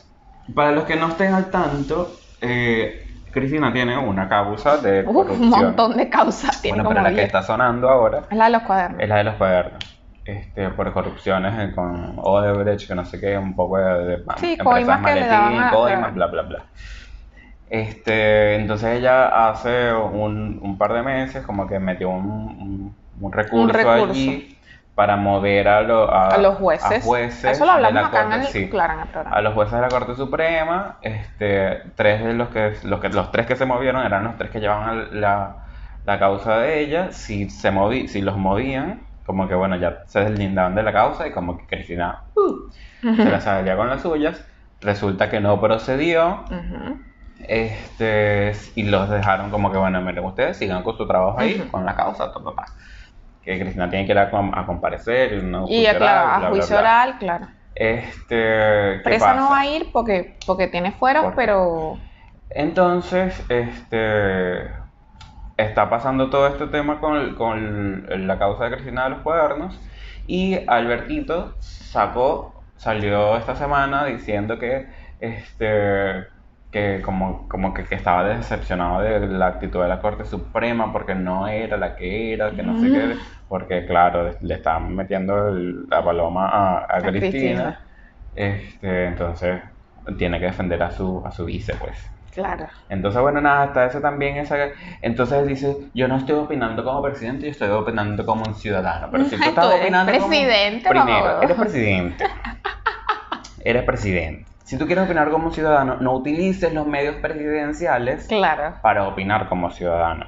[0.55, 5.43] para los que no estén al tanto, eh, Cristina tiene una causa de corrupción.
[5.43, 6.61] un montón de causas.
[6.63, 7.27] Tiene Bueno, como pero la que 10.
[7.27, 9.01] está sonando ahora Es la de los cuadernos.
[9.01, 9.99] es la de los cuadernos.
[10.25, 14.57] Este, por corrupciones eh, con Odebrecht, que no sé qué, un poco de, de Sí,
[14.59, 16.65] empresas que la coimas, bla, bla, bla.
[17.71, 23.33] Este, entonces ella hace un, un par de meses como que metió un, un- un
[23.33, 24.15] recurso, recurso.
[24.15, 24.59] allí
[24.95, 26.85] para mover a, lo- a, a los jueces.
[26.85, 29.09] a jueces Eso lo de hablamos la acá en Corte, el, sí, claro, en el
[29.09, 29.37] programa.
[29.37, 33.31] a los jueces de la Corte Suprema, este, tres de los que, los que, los
[33.31, 35.65] tres que se movieron eran los tres que llevaban la,
[36.05, 40.21] la causa de ella, si se moví, si los movían, como que bueno, ya se
[40.21, 42.71] deslindaban de la causa y como que Cristina uh,
[43.19, 44.45] se la salía con las suyas,
[44.81, 46.45] resulta que no procedió.
[47.41, 51.85] Este, y los dejaron como que bueno, miren, ustedes sigan con su trabajo ahí, con
[51.85, 52.65] la causa, ta, ta.
[53.43, 56.49] que Cristina tiene que ir a, com- a comparecer, una Y a, claro, a bla,
[56.51, 56.81] juicio bla.
[56.81, 57.49] oral, claro.
[57.75, 61.99] Este, ¿qué Presa no va a ir porque, porque tiene fueros, pero
[62.51, 64.65] Entonces, este,
[65.57, 69.81] está pasando todo este tema con, con la causa de Cristina de los Cuadernos
[70.27, 74.89] y Albertito sacó, salió esta semana diciendo que,
[75.21, 76.27] este,
[76.71, 81.15] que como, como que, que estaba decepcionado de la actitud de la Corte Suprema porque
[81.15, 83.17] no era la que era, que no sé qué,
[83.49, 87.11] porque claro, le estaban metiendo el- la paloma a, a A Cristina.
[87.11, 87.81] Cristina.
[88.35, 89.63] Este, entonces
[90.19, 91.99] tiene que defender a su, a su vice, pues.
[92.33, 92.67] claro.
[92.89, 94.37] Entonces, bueno, nada, está eso también.
[94.37, 94.57] Esa...
[95.03, 99.09] Entonces dice, yo no estoy opinando como presidente, yo estoy opinando como un ciudadano.
[99.11, 101.05] Pero si tú estás tú eres opinando presidente, como...
[101.05, 102.25] Primero, eres presidente.
[103.65, 104.47] eres presidente.
[104.69, 108.75] Si tú quieres opinar como ciudadano, no utilices los medios presidenciales Claro.
[108.83, 110.27] para opinar como ciudadano.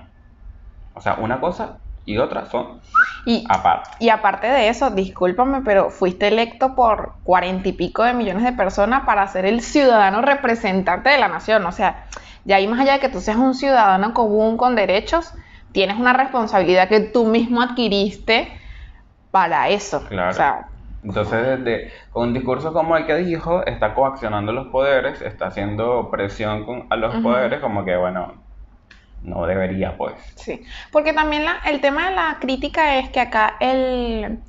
[0.94, 1.76] O sea, una cosa
[2.06, 2.80] y otra son
[3.26, 3.90] Y, aparte.
[3.98, 8.52] y aparte de eso, discúlpame, pero fuiste electo por cuarenta y pico de millones de
[8.54, 11.66] personas para ser el ciudadano representante de la nación.
[11.66, 12.06] O sea,
[12.46, 15.34] ya ahí más allá de que tú seas un ciudadano común con derechos,
[15.72, 18.48] tienes una responsabilidad que tú mismo adquiriste
[19.30, 20.02] para eso.
[20.08, 20.30] Claro.
[20.30, 20.69] O sea,
[21.02, 26.10] Entonces, desde, con un discurso como el que dijo, está coaccionando los poderes, está haciendo
[26.10, 28.44] presión con- a los poderes, como que, bueno,
[29.22, 30.14] no debería, pues.
[30.36, 34.42] Sí, porque también la- el tema de la crítica es que acá el,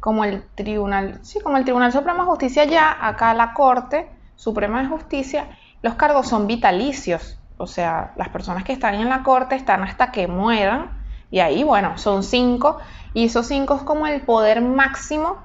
[0.00, 4.82] como el tribunal, sí, como el Tribunal Supremo de Justicia ya, acá la Corte Suprema
[4.82, 5.48] de Justicia,
[5.82, 10.12] los cargos son vitalicios, o sea, las personas que están en la Corte están hasta
[10.12, 12.78] que mueran, y ahí, bueno, son cinco,
[13.14, 15.38] y esos cinco es como el poder máximo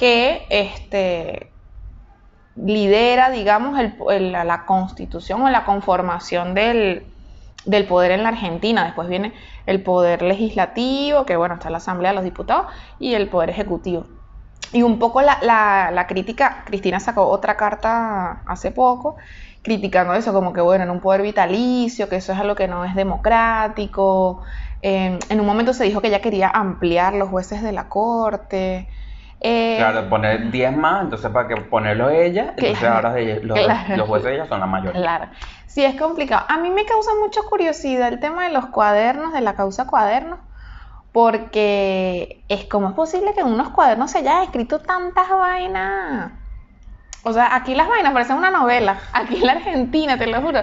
[0.00, 1.52] que, este,
[2.56, 7.04] lidera, digamos, la, constitución o la conformación del,
[7.86, 8.86] poder en la Argentina.
[8.86, 9.34] Después viene
[9.66, 14.06] el poder legislativo, que bueno, está la Asamblea de los Diputados, y el poder ejecutivo.
[14.72, 19.16] Y un poco la crítica, Cristina sacó otra carta hace poco,
[19.60, 22.86] criticando eso, como que bueno, en un poder vitalicio, que eso es algo que no
[22.86, 24.40] es democrático.
[24.80, 28.88] Eh, en un momento se dijo que ella quería ampliar los jueces de la corte.
[29.42, 33.96] Eh, Claro, poner 10 más, entonces para que ponerlo ella, entonces Claro, ahora los, claro.
[33.96, 35.00] los jueces de ella son la mayoría.
[35.00, 35.26] Claro,
[35.66, 36.44] sí es complicado.
[36.48, 40.38] A mí me causa mucha curiosidad el tema de los cuadernos, de la causa cuadernos,
[41.12, 46.32] porque es como es posible que en unos cuadernos se haya escrito tantas vainas.
[47.22, 48.98] O sea, aquí las vainas parecen una novela.
[49.12, 50.60] Aquí en la Argentina, te lo juro.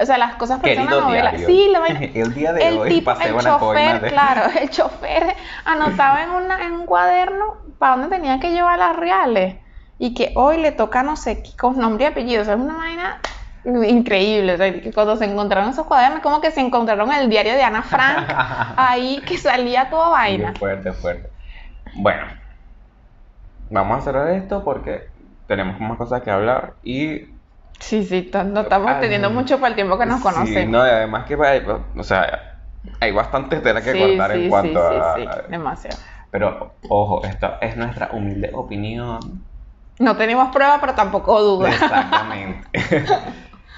[0.00, 1.30] O sea, las cosas parecen Querido una novela.
[1.32, 2.00] diario, Sí, la vaina.
[2.02, 4.08] el día de el hoy tipo, pasé el una chofer, de...
[4.08, 5.34] claro, el chofer
[5.66, 9.56] anotaba en, una, en un cuaderno para dónde tenía que llevar las reales
[9.98, 12.60] y que hoy le toca no sé qué, con nombre y apellido, o sea, es
[12.60, 13.20] una vaina
[13.64, 17.62] increíble, o sea, cuando se encontraron esos cuadernos, como que se encontraron el diario de
[17.62, 18.26] Ana Frank,
[18.76, 20.54] ahí que salía toda vaina.
[20.54, 21.30] Fuerte, fuerte.
[21.96, 22.26] Bueno,
[23.70, 25.08] vamos a cerrar esto porque
[25.46, 27.38] tenemos más cosas que hablar y...
[27.80, 29.00] Sí, sí, no estamos Ay.
[29.02, 30.72] teniendo mucho para el tiempo que nos Sí, conocemos.
[30.72, 31.62] no, y además que hay,
[31.96, 32.60] o sea,
[33.00, 35.14] hay bastante tela que sí, cortar sí, en cuanto sí, a...
[35.14, 35.98] sí, sí, demasiado.
[36.30, 39.44] Pero, ojo, esta es nuestra humilde opinión.
[39.98, 41.70] No tenemos prueba, pero tampoco duda.
[41.70, 42.68] Exactamente.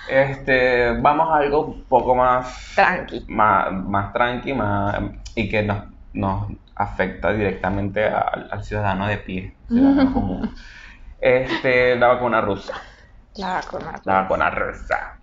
[0.09, 2.73] este, vamos a algo un poco más...
[2.75, 3.25] Tranqui.
[3.29, 4.99] Más, más tranqui, más,
[5.35, 10.55] y que nos, nos afecta directamente al, al ciudadano de pie, ciudadano común.
[11.21, 12.75] Este, la vacuna rusa.
[13.37, 14.01] La vacuna.
[14.05, 15.19] La vacuna rusa.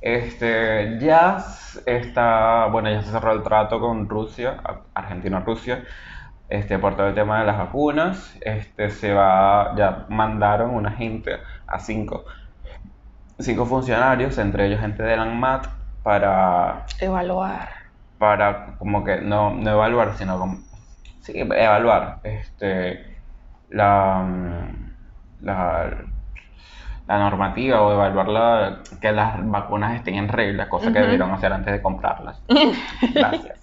[0.00, 1.44] Este, ya
[1.86, 4.60] está, bueno, ya se cerró el trato con Rusia,
[4.94, 5.84] Argentina-Rusia,
[6.52, 8.36] este, por todo el tema de las vacunas.
[8.42, 12.24] Este, se va, ya mandaron una gente a cinco,
[13.38, 15.66] cinco funcionarios, entre ellos gente de la ANMAT,
[16.02, 17.70] para, Evaluar.
[18.18, 20.58] para como que no, no evaluar, sino como,
[21.22, 23.16] sí, evaluar, este,
[23.70, 25.90] la, mm, la,
[27.06, 31.50] la normativa o evaluar la- que las vacunas estén en regla, cosa que debieron hacer
[31.50, 32.42] antes de comprarlas.
[33.14, 33.58] Gracias.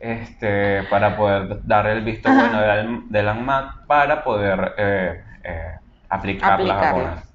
[0.00, 2.40] Este, para poder dar el visto Ajá.
[2.40, 5.74] bueno del, del ANMAT para poder eh, eh,
[6.08, 7.30] aplicar las vacunas.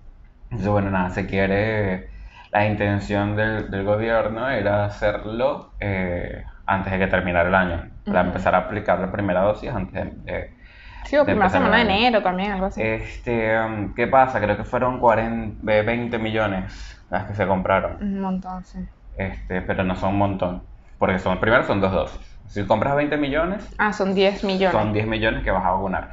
[0.45, 2.09] Entonces, bueno, nada, se quiere,
[2.51, 8.21] la intención del, del gobierno era hacerlo eh, antes de que terminara el año, para
[8.21, 10.55] empezar a aplicar la primera dosis antes de,
[11.03, 12.81] Sí, o de primera empezar semana de enero también, algo así.
[12.81, 14.41] Este, um, ¿qué pasa?
[14.41, 17.97] Creo que fueron 40, eh, 20 millones las que se compraron.
[18.01, 18.79] Un montón, sí.
[19.17, 20.63] Este, pero no son un montón.
[20.97, 22.34] Porque son, primero son dos dosis.
[22.47, 24.71] Si compras 20 millones, Ah, son 10 millones.
[24.71, 26.11] son 10 millones que vas a vacunar.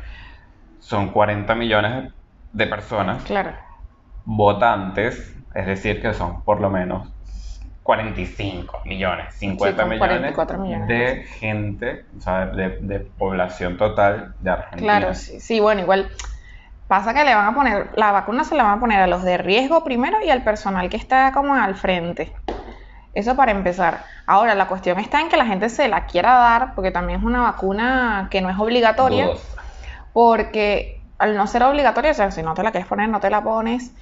[0.80, 2.12] Son 40 millones
[2.52, 3.52] de personas Claro.
[4.24, 7.08] votantes, es decir, que son por lo menos
[7.82, 10.88] 45 millones, 50 con millones, 44 millones.
[10.88, 14.98] de gente, o sea, de, de población total de Argentina.
[14.98, 16.08] Claro, sí, sí, bueno, igual
[16.86, 19.22] pasa que le van a poner, la vacuna se la van a poner a los
[19.24, 22.32] de riesgo primero y al personal que está como al frente.
[23.14, 24.04] Eso para empezar.
[24.26, 27.24] Ahora, la cuestión está en que la gente se la quiera dar, porque también es
[27.24, 29.28] una vacuna que no es obligatoria,
[30.12, 33.30] porque al no ser obligatoria, o sea, si no te la quieres poner, no te
[33.30, 33.92] la pones.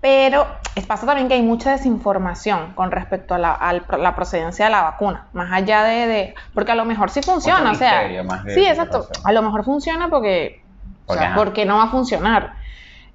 [0.00, 0.46] Pero
[0.76, 5.28] es, pasa también que hay mucha desinformación con respecto a la, procedencia de la vacuna,
[5.32, 8.06] más allá de, de- porque a lo mejor sí funciona, o sea,
[8.52, 11.36] sí, exacto, a lo mejor funciona porque, o Porque, sea, ajá.
[11.36, 12.54] porque no va a funcionar.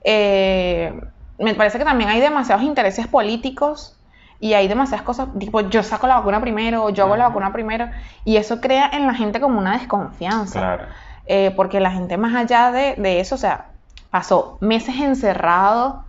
[0.03, 0.99] Eh,
[1.37, 3.98] me parece que también hay demasiados intereses políticos
[4.39, 7.51] y hay demasiadas cosas, tipo, yo saco la vacuna primero, o yo hago la vacuna
[7.51, 7.89] primero,
[8.23, 10.59] y eso crea en la gente como una desconfianza.
[10.59, 10.85] Claro.
[11.25, 13.67] Eh, porque la gente más allá de, de eso, o sea,
[14.09, 16.03] pasó meses encerrado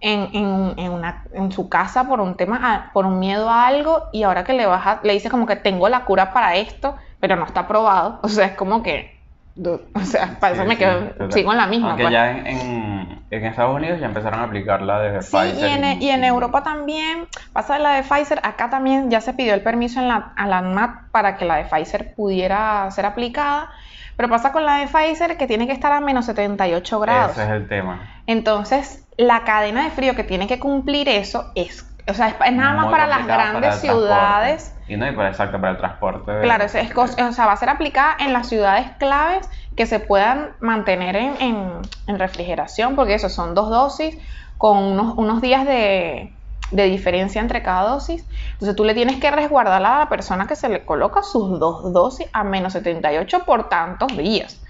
[0.00, 3.66] en, en, en, una, en su casa por un tema, a- por un miedo a
[3.66, 6.56] algo y ahora que le vas a- le dices como que tengo la cura para
[6.56, 9.13] esto, pero no está probado, o sea, es como que,
[9.56, 11.88] o sea, para eso me sí, quedo, sigo en la misma.
[11.90, 12.12] Aunque pues.
[12.12, 15.58] ya en, en, en Estados Unidos ya empezaron a aplicar la de Sí, Pfizer.
[15.58, 19.54] y en, y en Europa también, pasa la de Pfizer, acá también ya se pidió
[19.54, 23.70] el permiso en la, a la ANMAT para que la de Pfizer pudiera ser aplicada,
[24.16, 27.32] pero pasa con la de Pfizer que tiene que estar a menos 78 grados.
[27.32, 28.00] Ese es el tema.
[28.26, 32.52] Entonces, la cadena de frío que tiene que cumplir eso es, o sea, es, es
[32.52, 34.76] nada más para las para grandes ciudades.
[34.86, 36.30] Y no, y para, exacto, para el transporte.
[36.32, 39.86] de- Claro, es, es o sea, va a ser aplicada en las ciudades claves que
[39.86, 41.72] se puedan mantener en, en-
[42.06, 44.16] en refrigeración, porque eso son dos dosis
[44.58, 46.36] con unos, unos días de,
[46.70, 48.26] de diferencia entre cada dosis.
[48.52, 51.92] Entonces tú le tienes que resguardar a la persona que se le coloca sus dos
[51.92, 54.62] dosis a menos 78 por tantos días.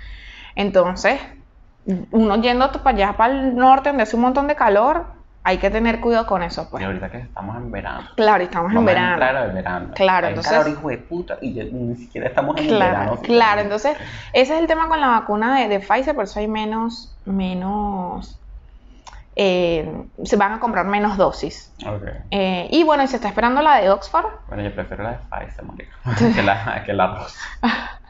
[0.55, 1.21] Entonces,
[2.13, 5.07] uno yendo para allá, para el norte, donde hace un montón de calor,
[5.47, 6.83] hay que tener cuidado con eso, pues.
[6.83, 8.09] Y ahorita que estamos en verano.
[8.17, 9.13] Claro, y estamos en Vamos verano.
[9.13, 9.89] entrar al verano.
[9.95, 13.21] Claro, Hay entonces- calor, hijo de puta, y ni siquiera estamos en Claro, verano.
[13.23, 13.61] claro.
[13.61, 13.97] Entonces,
[14.33, 18.39] ese es el tema con la vacuna de, de Pfizer, por eso hay menos, menos,
[19.37, 19.93] eh,
[20.25, 21.71] se van a comprar menos dosis.
[21.87, 22.05] Ok.
[22.31, 24.27] Eh, y bueno, y se está esperando la de Oxford.
[24.49, 25.65] Bueno, yo prefiero la de Pfizer,
[26.35, 27.39] que la, que la rosa.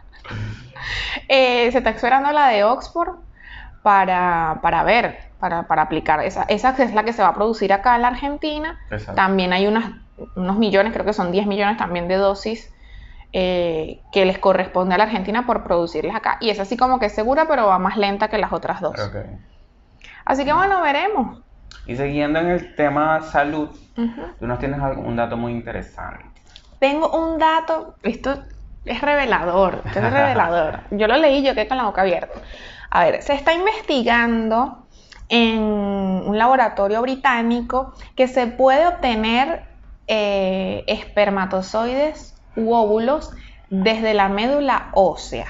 [1.28, 3.16] Eh, se está esperando la de Oxford
[3.82, 6.20] para, para ver, para, para aplicar.
[6.24, 8.78] Esa, esa es la que se va a producir acá en la Argentina.
[8.90, 9.14] Exacto.
[9.14, 9.90] También hay unas,
[10.37, 12.72] unos millones, creo que son 10 millones también de dosis
[13.35, 16.38] eh, que les corresponde a la Argentina por producirlas acá.
[16.40, 18.98] Y es así como que es segura, pero va más lenta que las otras dos.
[18.98, 19.16] Ok.
[20.24, 21.42] Así que bueno, veremos.
[21.85, 24.22] Y siguiendo en el tema salud, Ujú.
[24.40, 26.24] tú nos tienes algún dato muy interesante.
[26.78, 28.44] Tengo un dato, esto
[28.87, 30.80] es revelador, esto es revelador.
[30.90, 32.40] Yo lo leí, yo quedé con la boca abierta.
[32.90, 34.83] A ver, se está investigando
[35.28, 39.64] en un laboratorio británico que se puede obtener
[40.06, 43.30] eh, espermatozoides u óvulos
[43.70, 45.46] desde la médula ósea.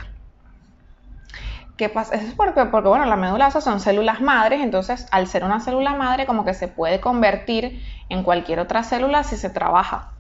[1.77, 2.15] ¿Qué pasa?
[2.15, 5.59] Eso es porque, porque, bueno, la médula ósea son células madres, entonces al ser una
[5.59, 10.13] célula madre como que se puede convertir en cualquier otra célula si se trabaja.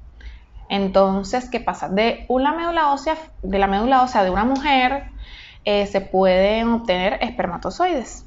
[0.69, 1.88] Entonces, ¿qué pasa?
[1.88, 5.05] De una médula ósea, de la médula ósea de una mujer
[5.64, 8.27] eh, se pueden obtener espermatozoides.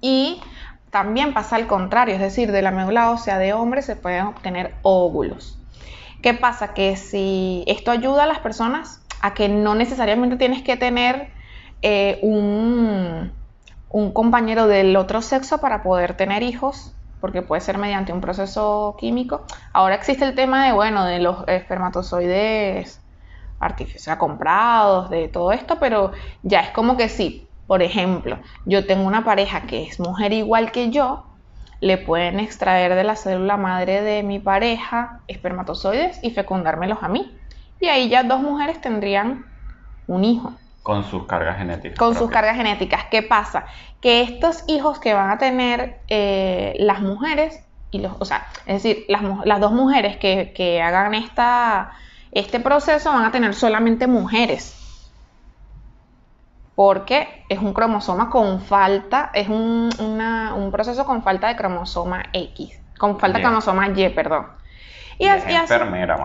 [0.00, 0.40] Y
[0.90, 4.74] también pasa al contrario, es decir, de la médula ósea de hombre se pueden obtener
[4.82, 5.58] óvulos.
[6.22, 6.74] ¿Qué pasa?
[6.74, 11.30] Que si esto ayuda a las personas a que no necesariamente tienes que tener
[11.82, 13.32] eh, un,
[13.90, 18.96] un compañero del otro sexo para poder tener hijos, porque puede ser mediante un proceso
[18.98, 19.44] químico.
[19.72, 23.00] Ahora existe el tema de, bueno, de los espermatozoides
[23.58, 29.06] artificiales comprados, de todo esto, pero ya es como que sí, por ejemplo, yo tengo
[29.06, 31.24] una pareja que es mujer igual que yo,
[31.80, 37.36] le pueden extraer de la célula madre de mi pareja espermatozoides y fecundármelos a mí.
[37.80, 39.44] Y ahí ya dos mujeres tendrían
[40.06, 41.98] un hijo Con sus cargas genéticas.
[41.98, 43.04] con sus cargas genéticas.
[43.10, 43.66] ¿Qué pasa?
[44.00, 48.82] Que estos hijos que van a tener eh, las mujeres, y los, o sea, es
[48.82, 51.92] decir, las dos mujeres que, que hagan esta,
[52.32, 54.85] este proceso van a tener solamente mujeres.
[56.76, 62.24] Porque es un cromosoma con falta, es un, una- un proceso con falta de cromosoma
[62.32, 64.46] X, con falta de cromosoma Y, perdón.
[65.18, 65.74] Y a- es y a su-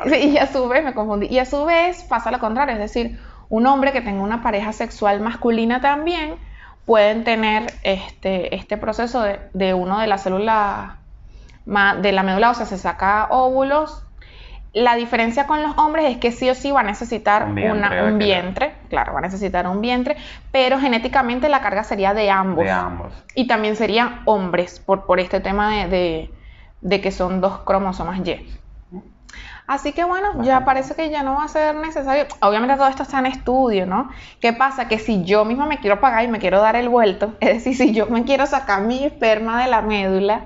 [0.16, 1.28] y a vez me confundí.
[1.28, 4.74] Y a su vez pasa lo contrario, es decir, un hombre que tenga una pareja
[4.74, 6.36] sexual masculina también
[6.86, 10.98] pueden tener este, este proceso de, de uno de las células
[11.66, 14.04] de la médula ósea se saca óvulos.
[14.74, 17.72] La diferencia con los hombres es que sí o sí va a necesitar Un vientre,
[18.02, 18.18] una- un
[18.90, 20.16] claro, va a necesitar un vientre,
[20.52, 22.64] pero genéticamente la carga sería de ambos.
[22.64, 23.14] De ambos.
[23.36, 26.34] Y también serían hombres por, por este tema de, de-
[26.80, 28.48] de que son dos cromosomas Y.
[29.68, 32.26] Así que bueno, ya parece que ya no va a ser necesario.
[32.42, 34.10] Obviamente todo esto está en estudio, ¿no?
[34.42, 34.88] ¿Qué pasa?
[34.90, 37.76] Que si yo misma me quiero pagar y me quiero dar el vuelto, es decir,
[37.76, 40.46] si yo me quiero sacar mi esperma de la médula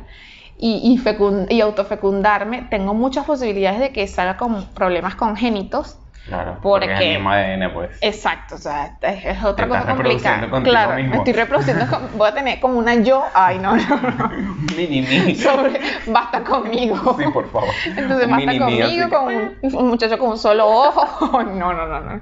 [0.58, 1.00] y,
[1.50, 5.98] y, y autofecundarme, tengo muchas posibilidades de que salga con problemas congénitos.
[6.28, 6.58] Claro.
[6.64, 7.92] Porque- es el mismo ADN, pues.
[8.02, 10.64] Exacto, o sea, es, otra Te cosa complicada.
[10.64, 11.12] Claro, mismo.
[11.12, 14.32] me estoy reproduciendo, con- voy a tener como una yo, ay no, no, no.
[14.76, 15.36] Mini mí.
[15.36, 17.16] sobre basta conmigo.
[17.20, 17.70] Sí, por favor.
[17.86, 21.44] Entonces basta mini conmigo, con un, un muchacho con un solo ojo.
[21.44, 22.22] No, no, no, no.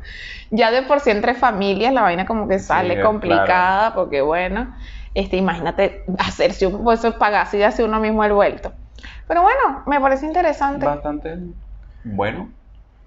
[0.50, 4.76] Ya de por sí entre familias la vaina como que sale Sí, complicada, porque bueno,
[5.14, 8.74] este, imagínate hacerse un pues pagarse y hacer uno mismo el vuelto.
[9.28, 10.86] Pero bueno, me parece interesante.
[10.86, 11.38] Bastante
[12.04, 12.50] bueno.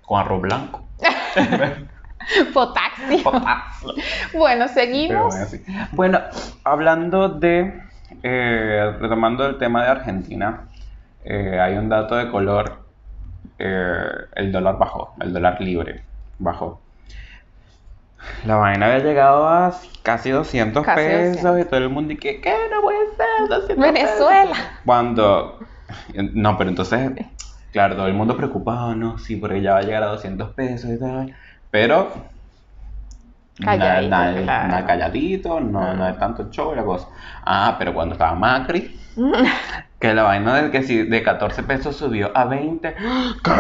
[0.05, 0.85] Con arroz blanco.
[2.55, 3.23] Potasio.
[3.23, 3.95] Potasio.
[4.35, 5.35] Bueno, seguimos.
[5.35, 5.65] bueno, sí.
[5.93, 6.21] Bueno,
[6.65, 7.83] hablando de
[8.23, 10.69] eh, retomando el tema de Argentina,
[11.25, 12.85] eh, hay un dato de color,
[13.59, 16.03] eh, el dólar bajó, el dólar libre
[16.39, 16.81] bajó.
[18.45, 21.61] La vaina había llegado a casi 200 Casi pesos 200.
[21.61, 22.55] y todo el mundo y que, ¿qué?
[22.73, 24.53] No puede ser, 200 Venezuela.
[24.55, 24.67] pesos".
[24.85, 25.59] Cuando,
[26.35, 27.11] no, pero entonces,
[27.73, 30.91] claro, todo el mundo preocupado, no, sí, porque ya va a llegar a 200 pesos
[30.91, 31.37] y tal,
[31.71, 32.13] pero
[33.59, 34.69] Calladito, nada, nada- claro.
[34.69, 37.09] nada calladito, no, no hay tanto show y la cosa.
[37.45, 39.01] Ah, pero cuando estaba Macri,
[39.99, 43.53] que la vaina de que si de 14 pesos subió a 20, ¿qué?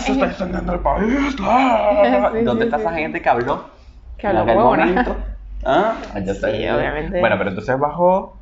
[0.00, 0.26] Se está
[0.72, 1.36] el país.
[1.40, 2.30] Ah.
[2.32, 3.73] Sí, ¿Dónde sí, está sí, esa gente que habló?
[4.18, 5.16] Que habló momento.
[5.66, 5.94] ¿Ah?
[6.14, 6.50] Allá está.
[6.50, 7.20] Sí, obviamente.
[7.20, 8.38] Bueno, pero entonces bajó,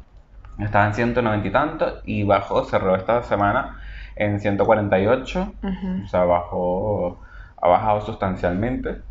[0.58, 3.80] estaba en 190 y tanto, y bajó, cerró esta semana
[4.16, 5.52] en 148.
[5.62, 6.04] Ujú.
[6.04, 7.20] O sea, bajó,
[7.60, 9.02] ha bajado sustancialmente.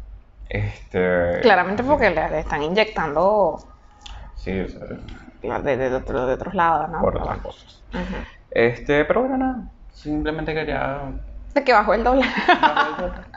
[0.49, 3.57] Este, Claramente porque le, le están inyectando
[4.35, 4.81] Sí, o sea,
[5.59, 6.99] de, de, de otro- de otros lados, ¿no?
[6.99, 7.81] por otras cosas.
[8.49, 9.63] Este, pero bueno, nada.
[9.91, 10.99] Simplemente quería.
[11.53, 12.27] De que bajó el dólar.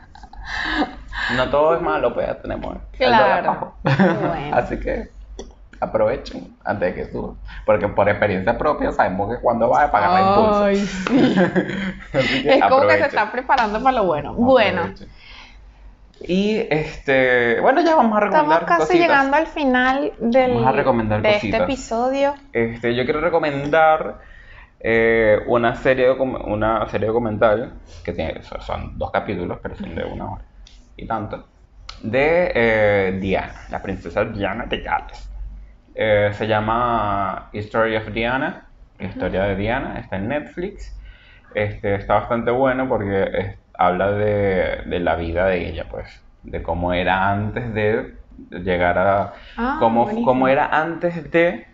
[1.37, 2.77] No todo es malo, pues ya tenemos.
[2.99, 3.47] el dólar Claro.
[3.47, 3.75] bajo.
[4.29, 4.57] Bueno.
[4.57, 5.09] Así que
[5.81, 7.35] aprovechen antes de que suba.
[7.67, 10.65] Porque por experiencia propia sabemos que cuando va a pagar la impulso.
[10.65, 11.35] Ay, sí.
[12.15, 14.35] Así que Es como que se están preparando para lo bueno.
[14.35, 14.93] Bueno.
[16.27, 19.01] Y este, bueno, ya vamos a estamos recomendar casi cositas.
[19.01, 21.61] llegando al final del, Vamos a recomendar de cositas.
[21.61, 22.35] este episodio.
[22.53, 24.21] Este, yo quiero recomendar
[24.81, 30.05] eh, una serie docu- una serie documental que tiene son dos capítulos, pero son de
[30.05, 30.45] una hora
[30.97, 31.51] y tanto
[32.03, 35.33] de eh, Diana, la princesa Diana de Gales.
[35.95, 41.01] Eh, se llama History of Diana, historia de Diana, está en Netflix.
[41.55, 46.63] Este, está bastante bueno porque es- habla de, de la vida de ella, pues, de
[46.63, 48.15] cómo era antes de
[48.51, 51.67] llegar a, Ah, cómo, cómo era antes de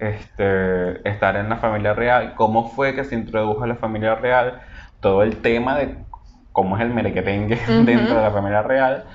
[0.00, 4.60] este, estar en la familia real, cómo fue que se introdujo a la familia real,
[5.00, 6.04] todo el tema de
[6.54, 7.84] cómo es el merequetengue Ujú.
[7.86, 9.06] dentro de la familia real,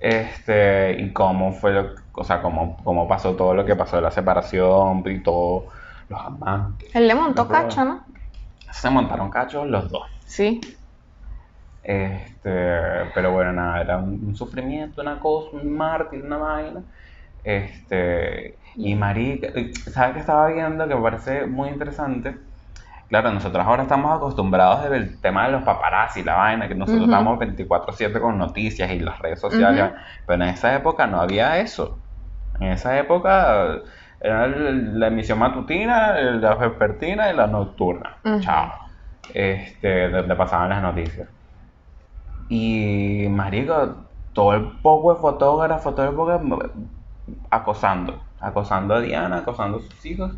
[0.00, 4.02] este, y cómo fue lo, o sea, cómo, cómo pasó todo lo que pasó de
[4.02, 5.68] la separación y todo,
[6.08, 6.90] los amantes.
[6.94, 8.06] Él le montó cacho, ¿no?
[8.72, 10.06] Se montaron cachos los dos.
[10.26, 10.60] Sí.
[11.82, 12.50] Este,
[13.14, 16.84] pero bueno, nada, era un, un sufrimiento, una cosa, un mártir, una vaina.
[17.42, 19.48] Este, y marica,
[19.92, 22.36] ¿sabes qué estaba viendo que me parece muy interesante?
[23.08, 27.38] Claro, nosotros ahora estamos acostumbrados del tema de los paparazzi, la vaina, que nosotros estamos
[27.38, 29.92] 24/7 con noticias y las redes sociales,
[30.26, 31.98] pero en esa época no había eso.
[32.60, 33.78] En esa época
[34.20, 38.16] era el- la emisión matutina, la vespertina y la nocturna.
[38.40, 38.72] Chao.
[39.32, 41.28] Este, donde pasaban las noticias.
[42.48, 46.70] Y, marico, todo el poco de fotógrafos, todo el poco de-
[47.50, 50.32] acosando, acosando a Diana, acosando a sus hijos,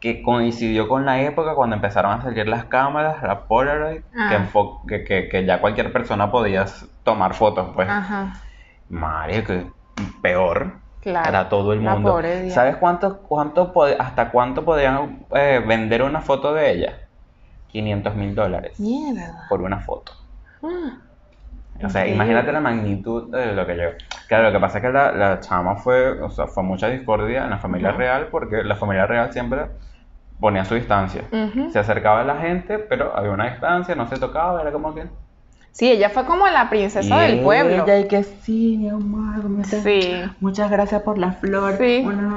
[0.00, 4.28] que coincidió con la época cuando empezaron a salir las cámaras, la Polaroid, Ah.
[4.30, 6.64] que, enfo- que, que, que ya cualquier persona podía
[7.04, 7.88] tomar fotos, pues.
[7.88, 8.32] Ajá.
[8.88, 9.52] Marico,
[10.22, 10.72] peor.
[11.00, 11.28] Claro.
[11.28, 12.12] Era todo el La mundo.
[12.12, 12.50] pobre.
[12.50, 16.98] ¿Sabes cuánto, cuánto hasta cuánto podían eh, vender una foto de ella?
[17.68, 19.46] 500 mil dólares Mierda.
[19.48, 20.12] por una foto.
[20.62, 20.98] Ah.
[21.82, 23.92] O sea, imagínate la magnitud de lo que llegó.
[24.28, 27.44] Claro, lo que pasa es que la, la chama fue, o sea, fue mucha discordia
[27.44, 29.66] en la familia real porque la familia real siempre
[30.40, 31.22] ponía su distancia.
[31.30, 31.70] Ujú.
[31.70, 35.06] Se acercaba a la gente, pero había una distancia, no se tocaba, era como que...
[35.72, 37.84] Sí, ella fue como la princesa Y del pueblo.
[37.84, 39.82] ella, y que sí, mi amor, ¿cómo estás?
[39.84, 40.20] Sí.
[40.40, 41.74] Muchas gracias por la flor.
[41.78, 42.00] Sí.
[42.04, 42.30] Bueno,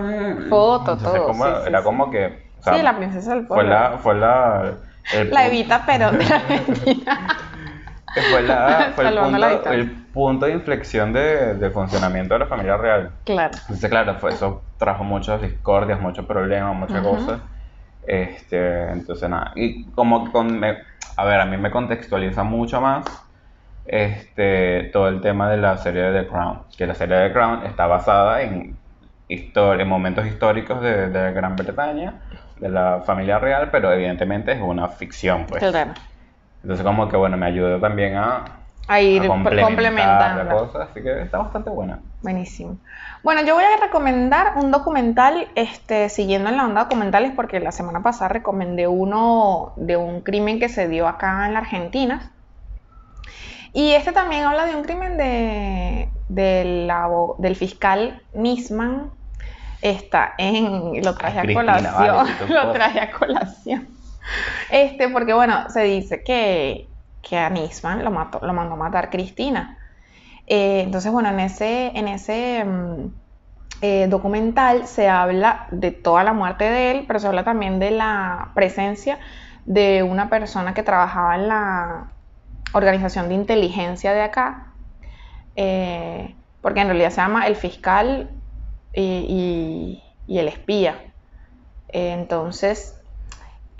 [0.49, 2.51] Foto, entonces, todo, como- sí, sí, era como que...
[2.60, 3.74] o sea, sí, la princesa del Fue pueblo.
[3.74, 3.91] la...
[3.97, 4.74] Fue la
[5.14, 7.38] el La Evita Perón de la Argentina.
[8.30, 9.72] fue, la- fue el, la punto, distancia.
[9.74, 13.12] el punto de inflexión de, del funcionamiento de la familia real.
[13.26, 13.58] claro.
[13.62, 17.16] Entonces, claro, fue, eso trajo muchas discordias, muchos problemas, muchas Ujú.
[17.18, 17.41] cosas.
[18.08, 19.51] Este, entonces, nada.
[19.56, 20.78] Y como con, me-
[21.18, 23.06] a ver, a mí me contextualiza mucho más
[23.86, 26.64] este, todo el tema de la serie de The Crown.
[26.78, 28.78] Que la serie de The Crown está basada en,
[29.30, 32.22] en momentos históricos de, de Gran Bretaña,
[32.60, 35.60] de la familia real, pero evidentemente es una ficción, pues.
[35.60, 35.93] Claro.
[36.62, 38.45] Entonces, como que bueno, me ayuda también a,
[38.88, 40.43] A ir a complementar complementando.
[40.43, 41.99] la cosa, así que está bastante buena.
[42.21, 42.77] Buenísimo.
[43.23, 47.71] Bueno, yo voy a recomendar un documental, este, siguiendo en la onda documentales, porque la
[47.71, 52.31] semana pasada recomendé uno de un crimen que se dio acá en la Argentina.
[53.71, 59.11] Y este también habla de un crimen de, del fiscal Nisman.
[59.81, 61.03] Está en.
[61.03, 61.95] Lo traje a colación.
[61.95, 63.88] vale, lo traje a colación.
[64.69, 66.88] Este, porque bueno, se dice que,
[67.24, 69.80] que a Nisman lo, mató, lo mandó a matar Cristina.
[70.45, 73.07] Eh, entonces, bueno, en ese, en ese, mm,
[73.82, 77.91] eh, documental se habla de toda la muerte de él, pero se habla también de
[77.91, 79.19] la presencia
[79.65, 82.11] de una persona que trabajaba en la
[82.74, 84.67] organización de inteligencia de acá,
[85.55, 88.30] eh, porque en realidad se llama el fiscal
[88.93, 91.13] y, el espía.
[91.89, 92.99] Entonces,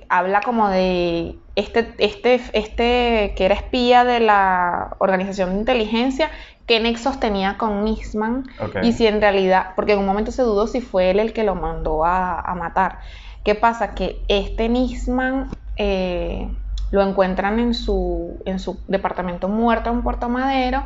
[0.10, 6.32] habla como de este, este, este que era espía de la organización de inteligencia,
[6.66, 8.46] qué nexos tenía con Nisman
[8.82, 11.44] y si en realidad, porque en un momento se dudó si fue él el que
[11.44, 13.00] lo mandó a, matar.
[13.44, 13.94] ¿Qué pasa?
[13.94, 16.50] Que este Nisman eh,
[16.92, 20.84] lo encuentran en su, en su departamento muerto en Puerto Madero.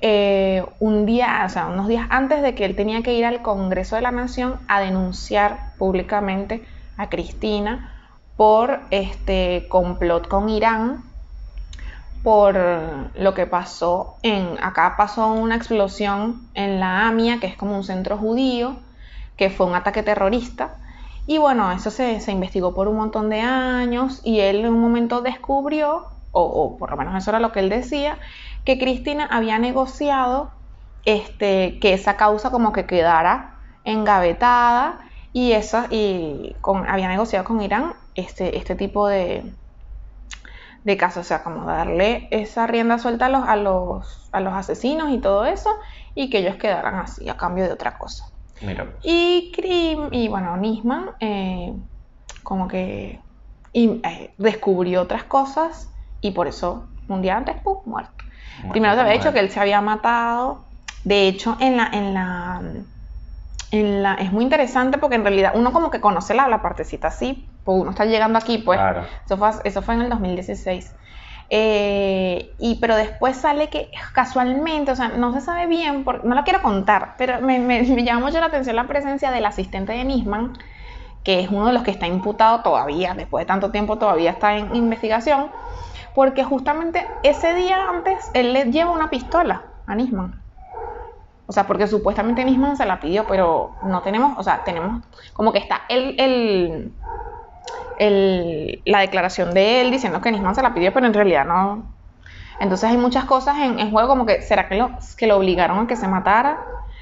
[0.00, 3.42] Eh, un día, o sea, unos días antes de que él tenía que ir al
[3.42, 6.64] Congreso de la Nación a denunciar públicamente
[6.96, 7.95] a Cristina
[8.36, 11.02] por este complot con Irán,
[12.22, 12.58] por
[13.14, 17.84] lo que pasó en, acá pasó una explosión en la AMIA, que es como un
[17.84, 18.76] centro judío,
[19.36, 20.76] que fue un ataque terrorista.
[21.26, 25.22] Y bueno, eso se, investigó por un montón de años y él en un momento
[25.22, 28.18] descubrió, o, o, por lo menos eso era lo que él decía,
[28.64, 30.50] que Cristina había negociado
[31.04, 34.98] este, que esa causa como que quedara engavetada
[35.32, 39.54] y, esa, y con, había negociado con Irán este, este tipo de,
[40.84, 44.54] de casos, o sea, como darle esa rienda suelta a los, a, los, a los
[44.54, 45.70] asesinos y todo eso,
[46.14, 48.24] y que ellos quedaran así, a cambio de otra cosa.
[49.02, 49.52] Y,
[50.12, 51.74] y bueno, Nisman eh,
[52.42, 53.20] como que
[53.74, 55.90] eh, descubrió otras cosas
[56.22, 58.12] y por eso un día antes, ¡pum!, muerto.
[58.70, 60.64] Primero te había dicho que él se había matado.
[61.04, 62.62] De hecho, en la, en la
[63.70, 67.80] es muy interesante porque en realidad uno como que conoce la, la partecita así, pues
[67.80, 68.80] uno está llegando aquí, pues
[69.24, 70.94] eso, fue, eso fue en el 2016.
[71.48, 76.44] Eh, y pero después sale que casualmente, o sea, no se sabe bien, no lo
[76.44, 80.58] quiero contar, pero me, me, llama mucho la atención la presencia del asistente de Nisman,
[81.22, 84.56] que es uno de los que está imputado todavía, después de tanto tiempo todavía está
[84.56, 85.50] en investigación,
[86.14, 90.45] porque justamente ese día antes él le lleva una pistola a Nisman.
[91.46, 95.52] O sea, porque supuestamente Nisman se la pidió, pero no tenemos, o sea, tenemos como
[95.52, 96.92] que está el, el,
[97.98, 101.94] el, la declaración de él diciendo que Nisman se la pidió, pero en realidad no.
[102.58, 105.78] Entonces hay muchas cosas en, en juego como que, ¿será que lo, que lo obligaron
[105.78, 106.58] a que se matara?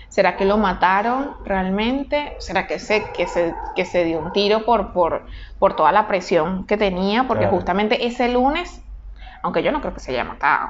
[0.08, 2.36] ¿Será que lo mataron realmente?
[2.38, 5.26] ¿Será que se, que se, que se dio un tiro por, por,
[5.58, 7.26] por toda la presión que tenía?
[7.26, 8.82] Porque justamente ese lunes,
[9.42, 10.68] aunque yo no creo que se haya matado,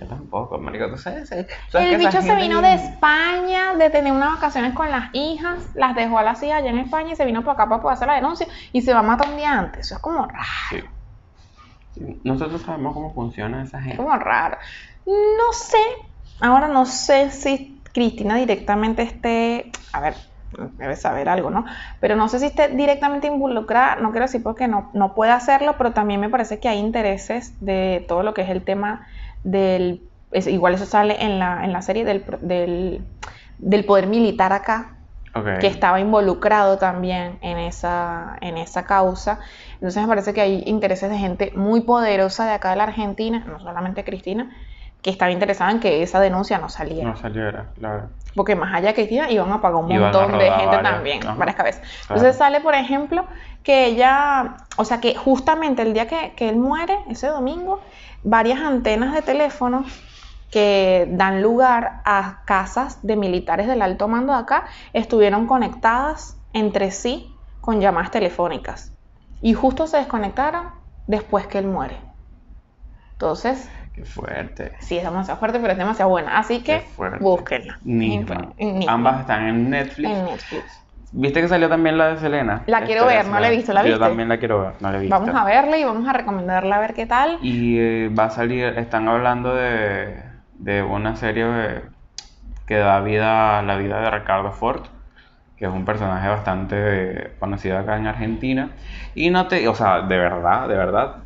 [0.00, 1.30] yo tampoco, marico, tú sabes.
[1.30, 6.18] el bicho se vino de España, de tener unas vacaciones con las hijas, las dejó
[6.18, 8.14] a las hijas allá en España y se vino para acá para poder hacer la
[8.14, 9.86] denuncia y se va a matar un día antes.
[9.86, 10.88] Eso es como raro.
[12.24, 13.98] Nosotros sabemos cómo funciona esa gente.
[13.98, 14.56] Como raro.
[15.04, 15.84] No sé,
[16.40, 20.14] ahora no sé si Cristina directamente esté, a ver,
[20.78, 21.66] debe saber algo, ¿no?
[22.00, 25.74] Pero no sé si esté directamente involucrada, no quiero decir porque no, no puede hacerlo,
[25.76, 29.06] pero también me parece que hay intereses de todo lo que es el tema
[29.44, 32.24] del, igual eso sale en la, en la serie del,
[33.58, 34.96] del, poder militar acá,
[35.60, 39.38] que estaba involucrado también en esa, en esa causa.
[39.74, 43.44] Entonces me parece que hay intereses de gente muy poderosa de acá de la Argentina,
[43.46, 44.50] no solamente Cristina,
[45.02, 47.10] que estaba interesada en que esa denuncia no saliera.
[47.10, 48.08] No saliera, claro.
[48.34, 51.82] Porque más allá de Cristina iban a pagar un montón de gente también, varias cabezas.
[52.02, 53.24] Entonces sale, por ejemplo,
[53.62, 57.80] que ella, o sea, que justamente el día que, que él muere, ese domingo,
[58.22, 59.84] varias antenas de teléfono
[60.50, 66.90] que dan lugar a casas de militares del alto mando de acá estuvieron conectadas entre
[66.90, 68.92] sí con llamadas telefónicas.
[69.42, 70.68] Y justo se desconectaron
[71.06, 71.96] después que él muere.
[73.12, 73.70] Entonces...
[73.94, 74.72] Qué fuerte.
[74.80, 76.38] Sí, es demasiado fuerte, pero es demasiado buena.
[76.38, 76.84] Así que
[77.20, 77.78] búsquenla.
[78.88, 80.10] Ambas están en Netflix.
[80.10, 80.80] En Netflix.
[81.12, 82.62] ¿Viste que salió también la de Selena?
[82.66, 83.98] La quiero ver, no la he visto, ¿la viste?
[83.98, 85.18] Yo también la quiero ver, no la he visto.
[85.18, 87.38] Vamos a verla y vamos a recomendarla a ver qué tal.
[87.42, 90.22] Y eh, va a salir, están hablando de,
[90.58, 91.82] de una serie
[92.66, 94.82] que da vida a la vida de Ricardo Ford,
[95.56, 98.70] que es un personaje bastante conocido acá en Argentina.
[99.16, 101.16] Y no te, o sea, de verdad, de verdad,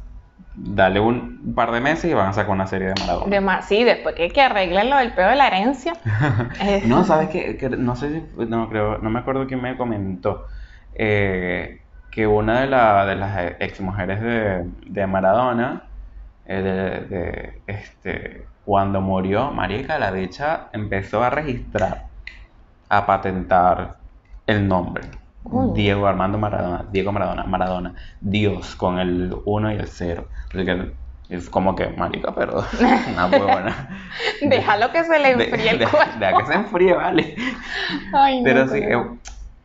[0.57, 3.57] dale un par de meses y van a sacar una serie de Maradona.
[3.57, 5.95] De sí, después que, que arreglen lo del peor de la herencia.
[6.87, 7.29] no, ¿sabes?
[7.29, 10.47] Que, no sé si, no creo, no me acuerdo quién me comentó
[10.95, 11.81] eh,
[12.11, 15.85] que una de, de las ex mujeres de, de Maradona,
[16.47, 16.63] eh,
[17.09, 22.07] de, este, cuando murió, Marica, la dicha empezó a registrar,
[22.89, 23.97] a patentar
[24.47, 25.03] el nombre.
[25.75, 30.29] Diego Armando Maradona, Diego Maradona, Maradona, Dios con el 1 y el 0.
[31.29, 32.65] Es como que, marica, pero
[33.13, 33.89] una huevona.
[34.43, 35.99] Déjalo que se le De- enfríe el cuerpo.
[36.19, 37.35] Deja que se enfríe, vale.
[38.13, 39.19] Ay, no, Pero sí, pero- eh,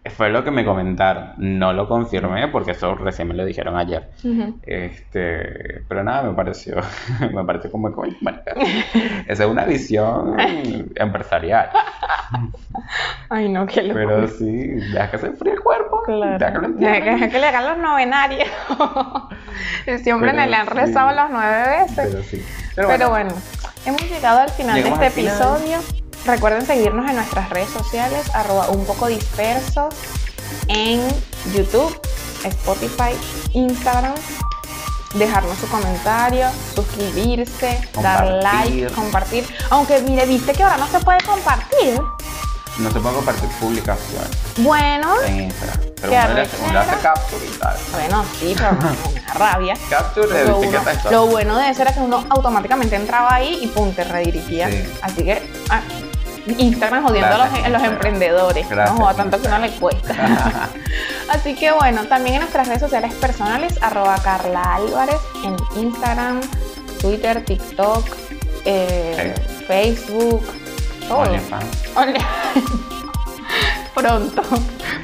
[0.09, 1.33] fue lo que me comentaron.
[1.37, 4.09] No lo confirmé porque eso recién me lo dijeron ayer.
[4.23, 4.59] Ujú.
[4.63, 6.75] Este, pero nada, me pareció,
[7.33, 7.89] me pareció como
[8.21, 8.53] marica.
[9.27, 10.35] Esa es una visión
[10.95, 11.69] empresarial.
[13.29, 14.05] Ay, no, qué locura.
[14.05, 16.01] Pero sí, deja que se enfríe el cuerpo.
[16.07, 17.05] Deja que lo Claro.
[17.05, 18.47] Deja que, que le hagan los novenarios.
[19.85, 20.73] Ese hombre Pero le han sí.
[20.73, 22.09] rezado las nueve veces.
[22.11, 22.45] Pero sí.
[22.75, 23.31] Pero, bueno.
[23.85, 25.98] hemos llegado al final Llegamos de este al final.
[26.25, 29.93] Recuerden seguirnos en nuestras redes sociales, arroba un poco dispersos,
[30.67, 31.01] en
[31.53, 31.99] YouTube,
[32.43, 33.15] Spotify,
[33.53, 34.13] Instagram.
[35.15, 36.45] Dejarnos su comentario,
[36.75, 39.43] suscribirse, dar like, compartir.
[39.71, 41.99] Aunque mire, viste que ahora no se puede compartir.
[42.77, 45.79] No se puede compartir publicaciones Bueno, en Instagram.
[45.99, 47.77] Pero uno le hace, uno hace capture y tal.
[47.91, 48.69] bueno, sí, pero
[49.25, 49.73] da rabia.
[49.89, 53.67] Capture de Lo, uno- lo bueno de eso era que uno automáticamente entraba ahí y
[53.67, 54.69] pum, te redirigía.
[54.69, 54.83] Sí.
[55.01, 55.81] Así que ah,
[56.57, 58.67] Instagram jodiendo a los, a emprendedores.
[58.69, 60.69] Gracias, no joda tanto que no le cuesta.
[61.29, 66.41] Así que bueno, también en nuestras redes sociales personales, arroba Carla Álvarez, en Instagram,
[67.01, 68.05] Twitter, TikTok,
[68.65, 69.35] eh,
[69.67, 70.43] Facebook,
[71.07, 71.23] todo.
[71.95, 72.23] Only-
[73.93, 74.41] Pronto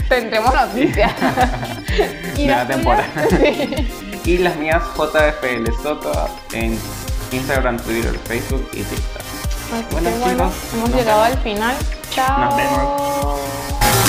[0.08, 1.12] tendremos noticias.
[2.36, 2.68] Tuyas?
[2.68, 3.06] temporada.
[3.30, 3.88] Sí.
[4.26, 6.80] Y las mías JFL Soto en
[7.32, 9.14] Instagram, Twitter, Facebook y TikTok.
[9.74, 11.38] Así bueno, que bueno, chicos, hemos llegado vemos.
[11.38, 11.76] al final.
[12.11, 12.39] Chao.
[12.39, 14.05] Nos vemos.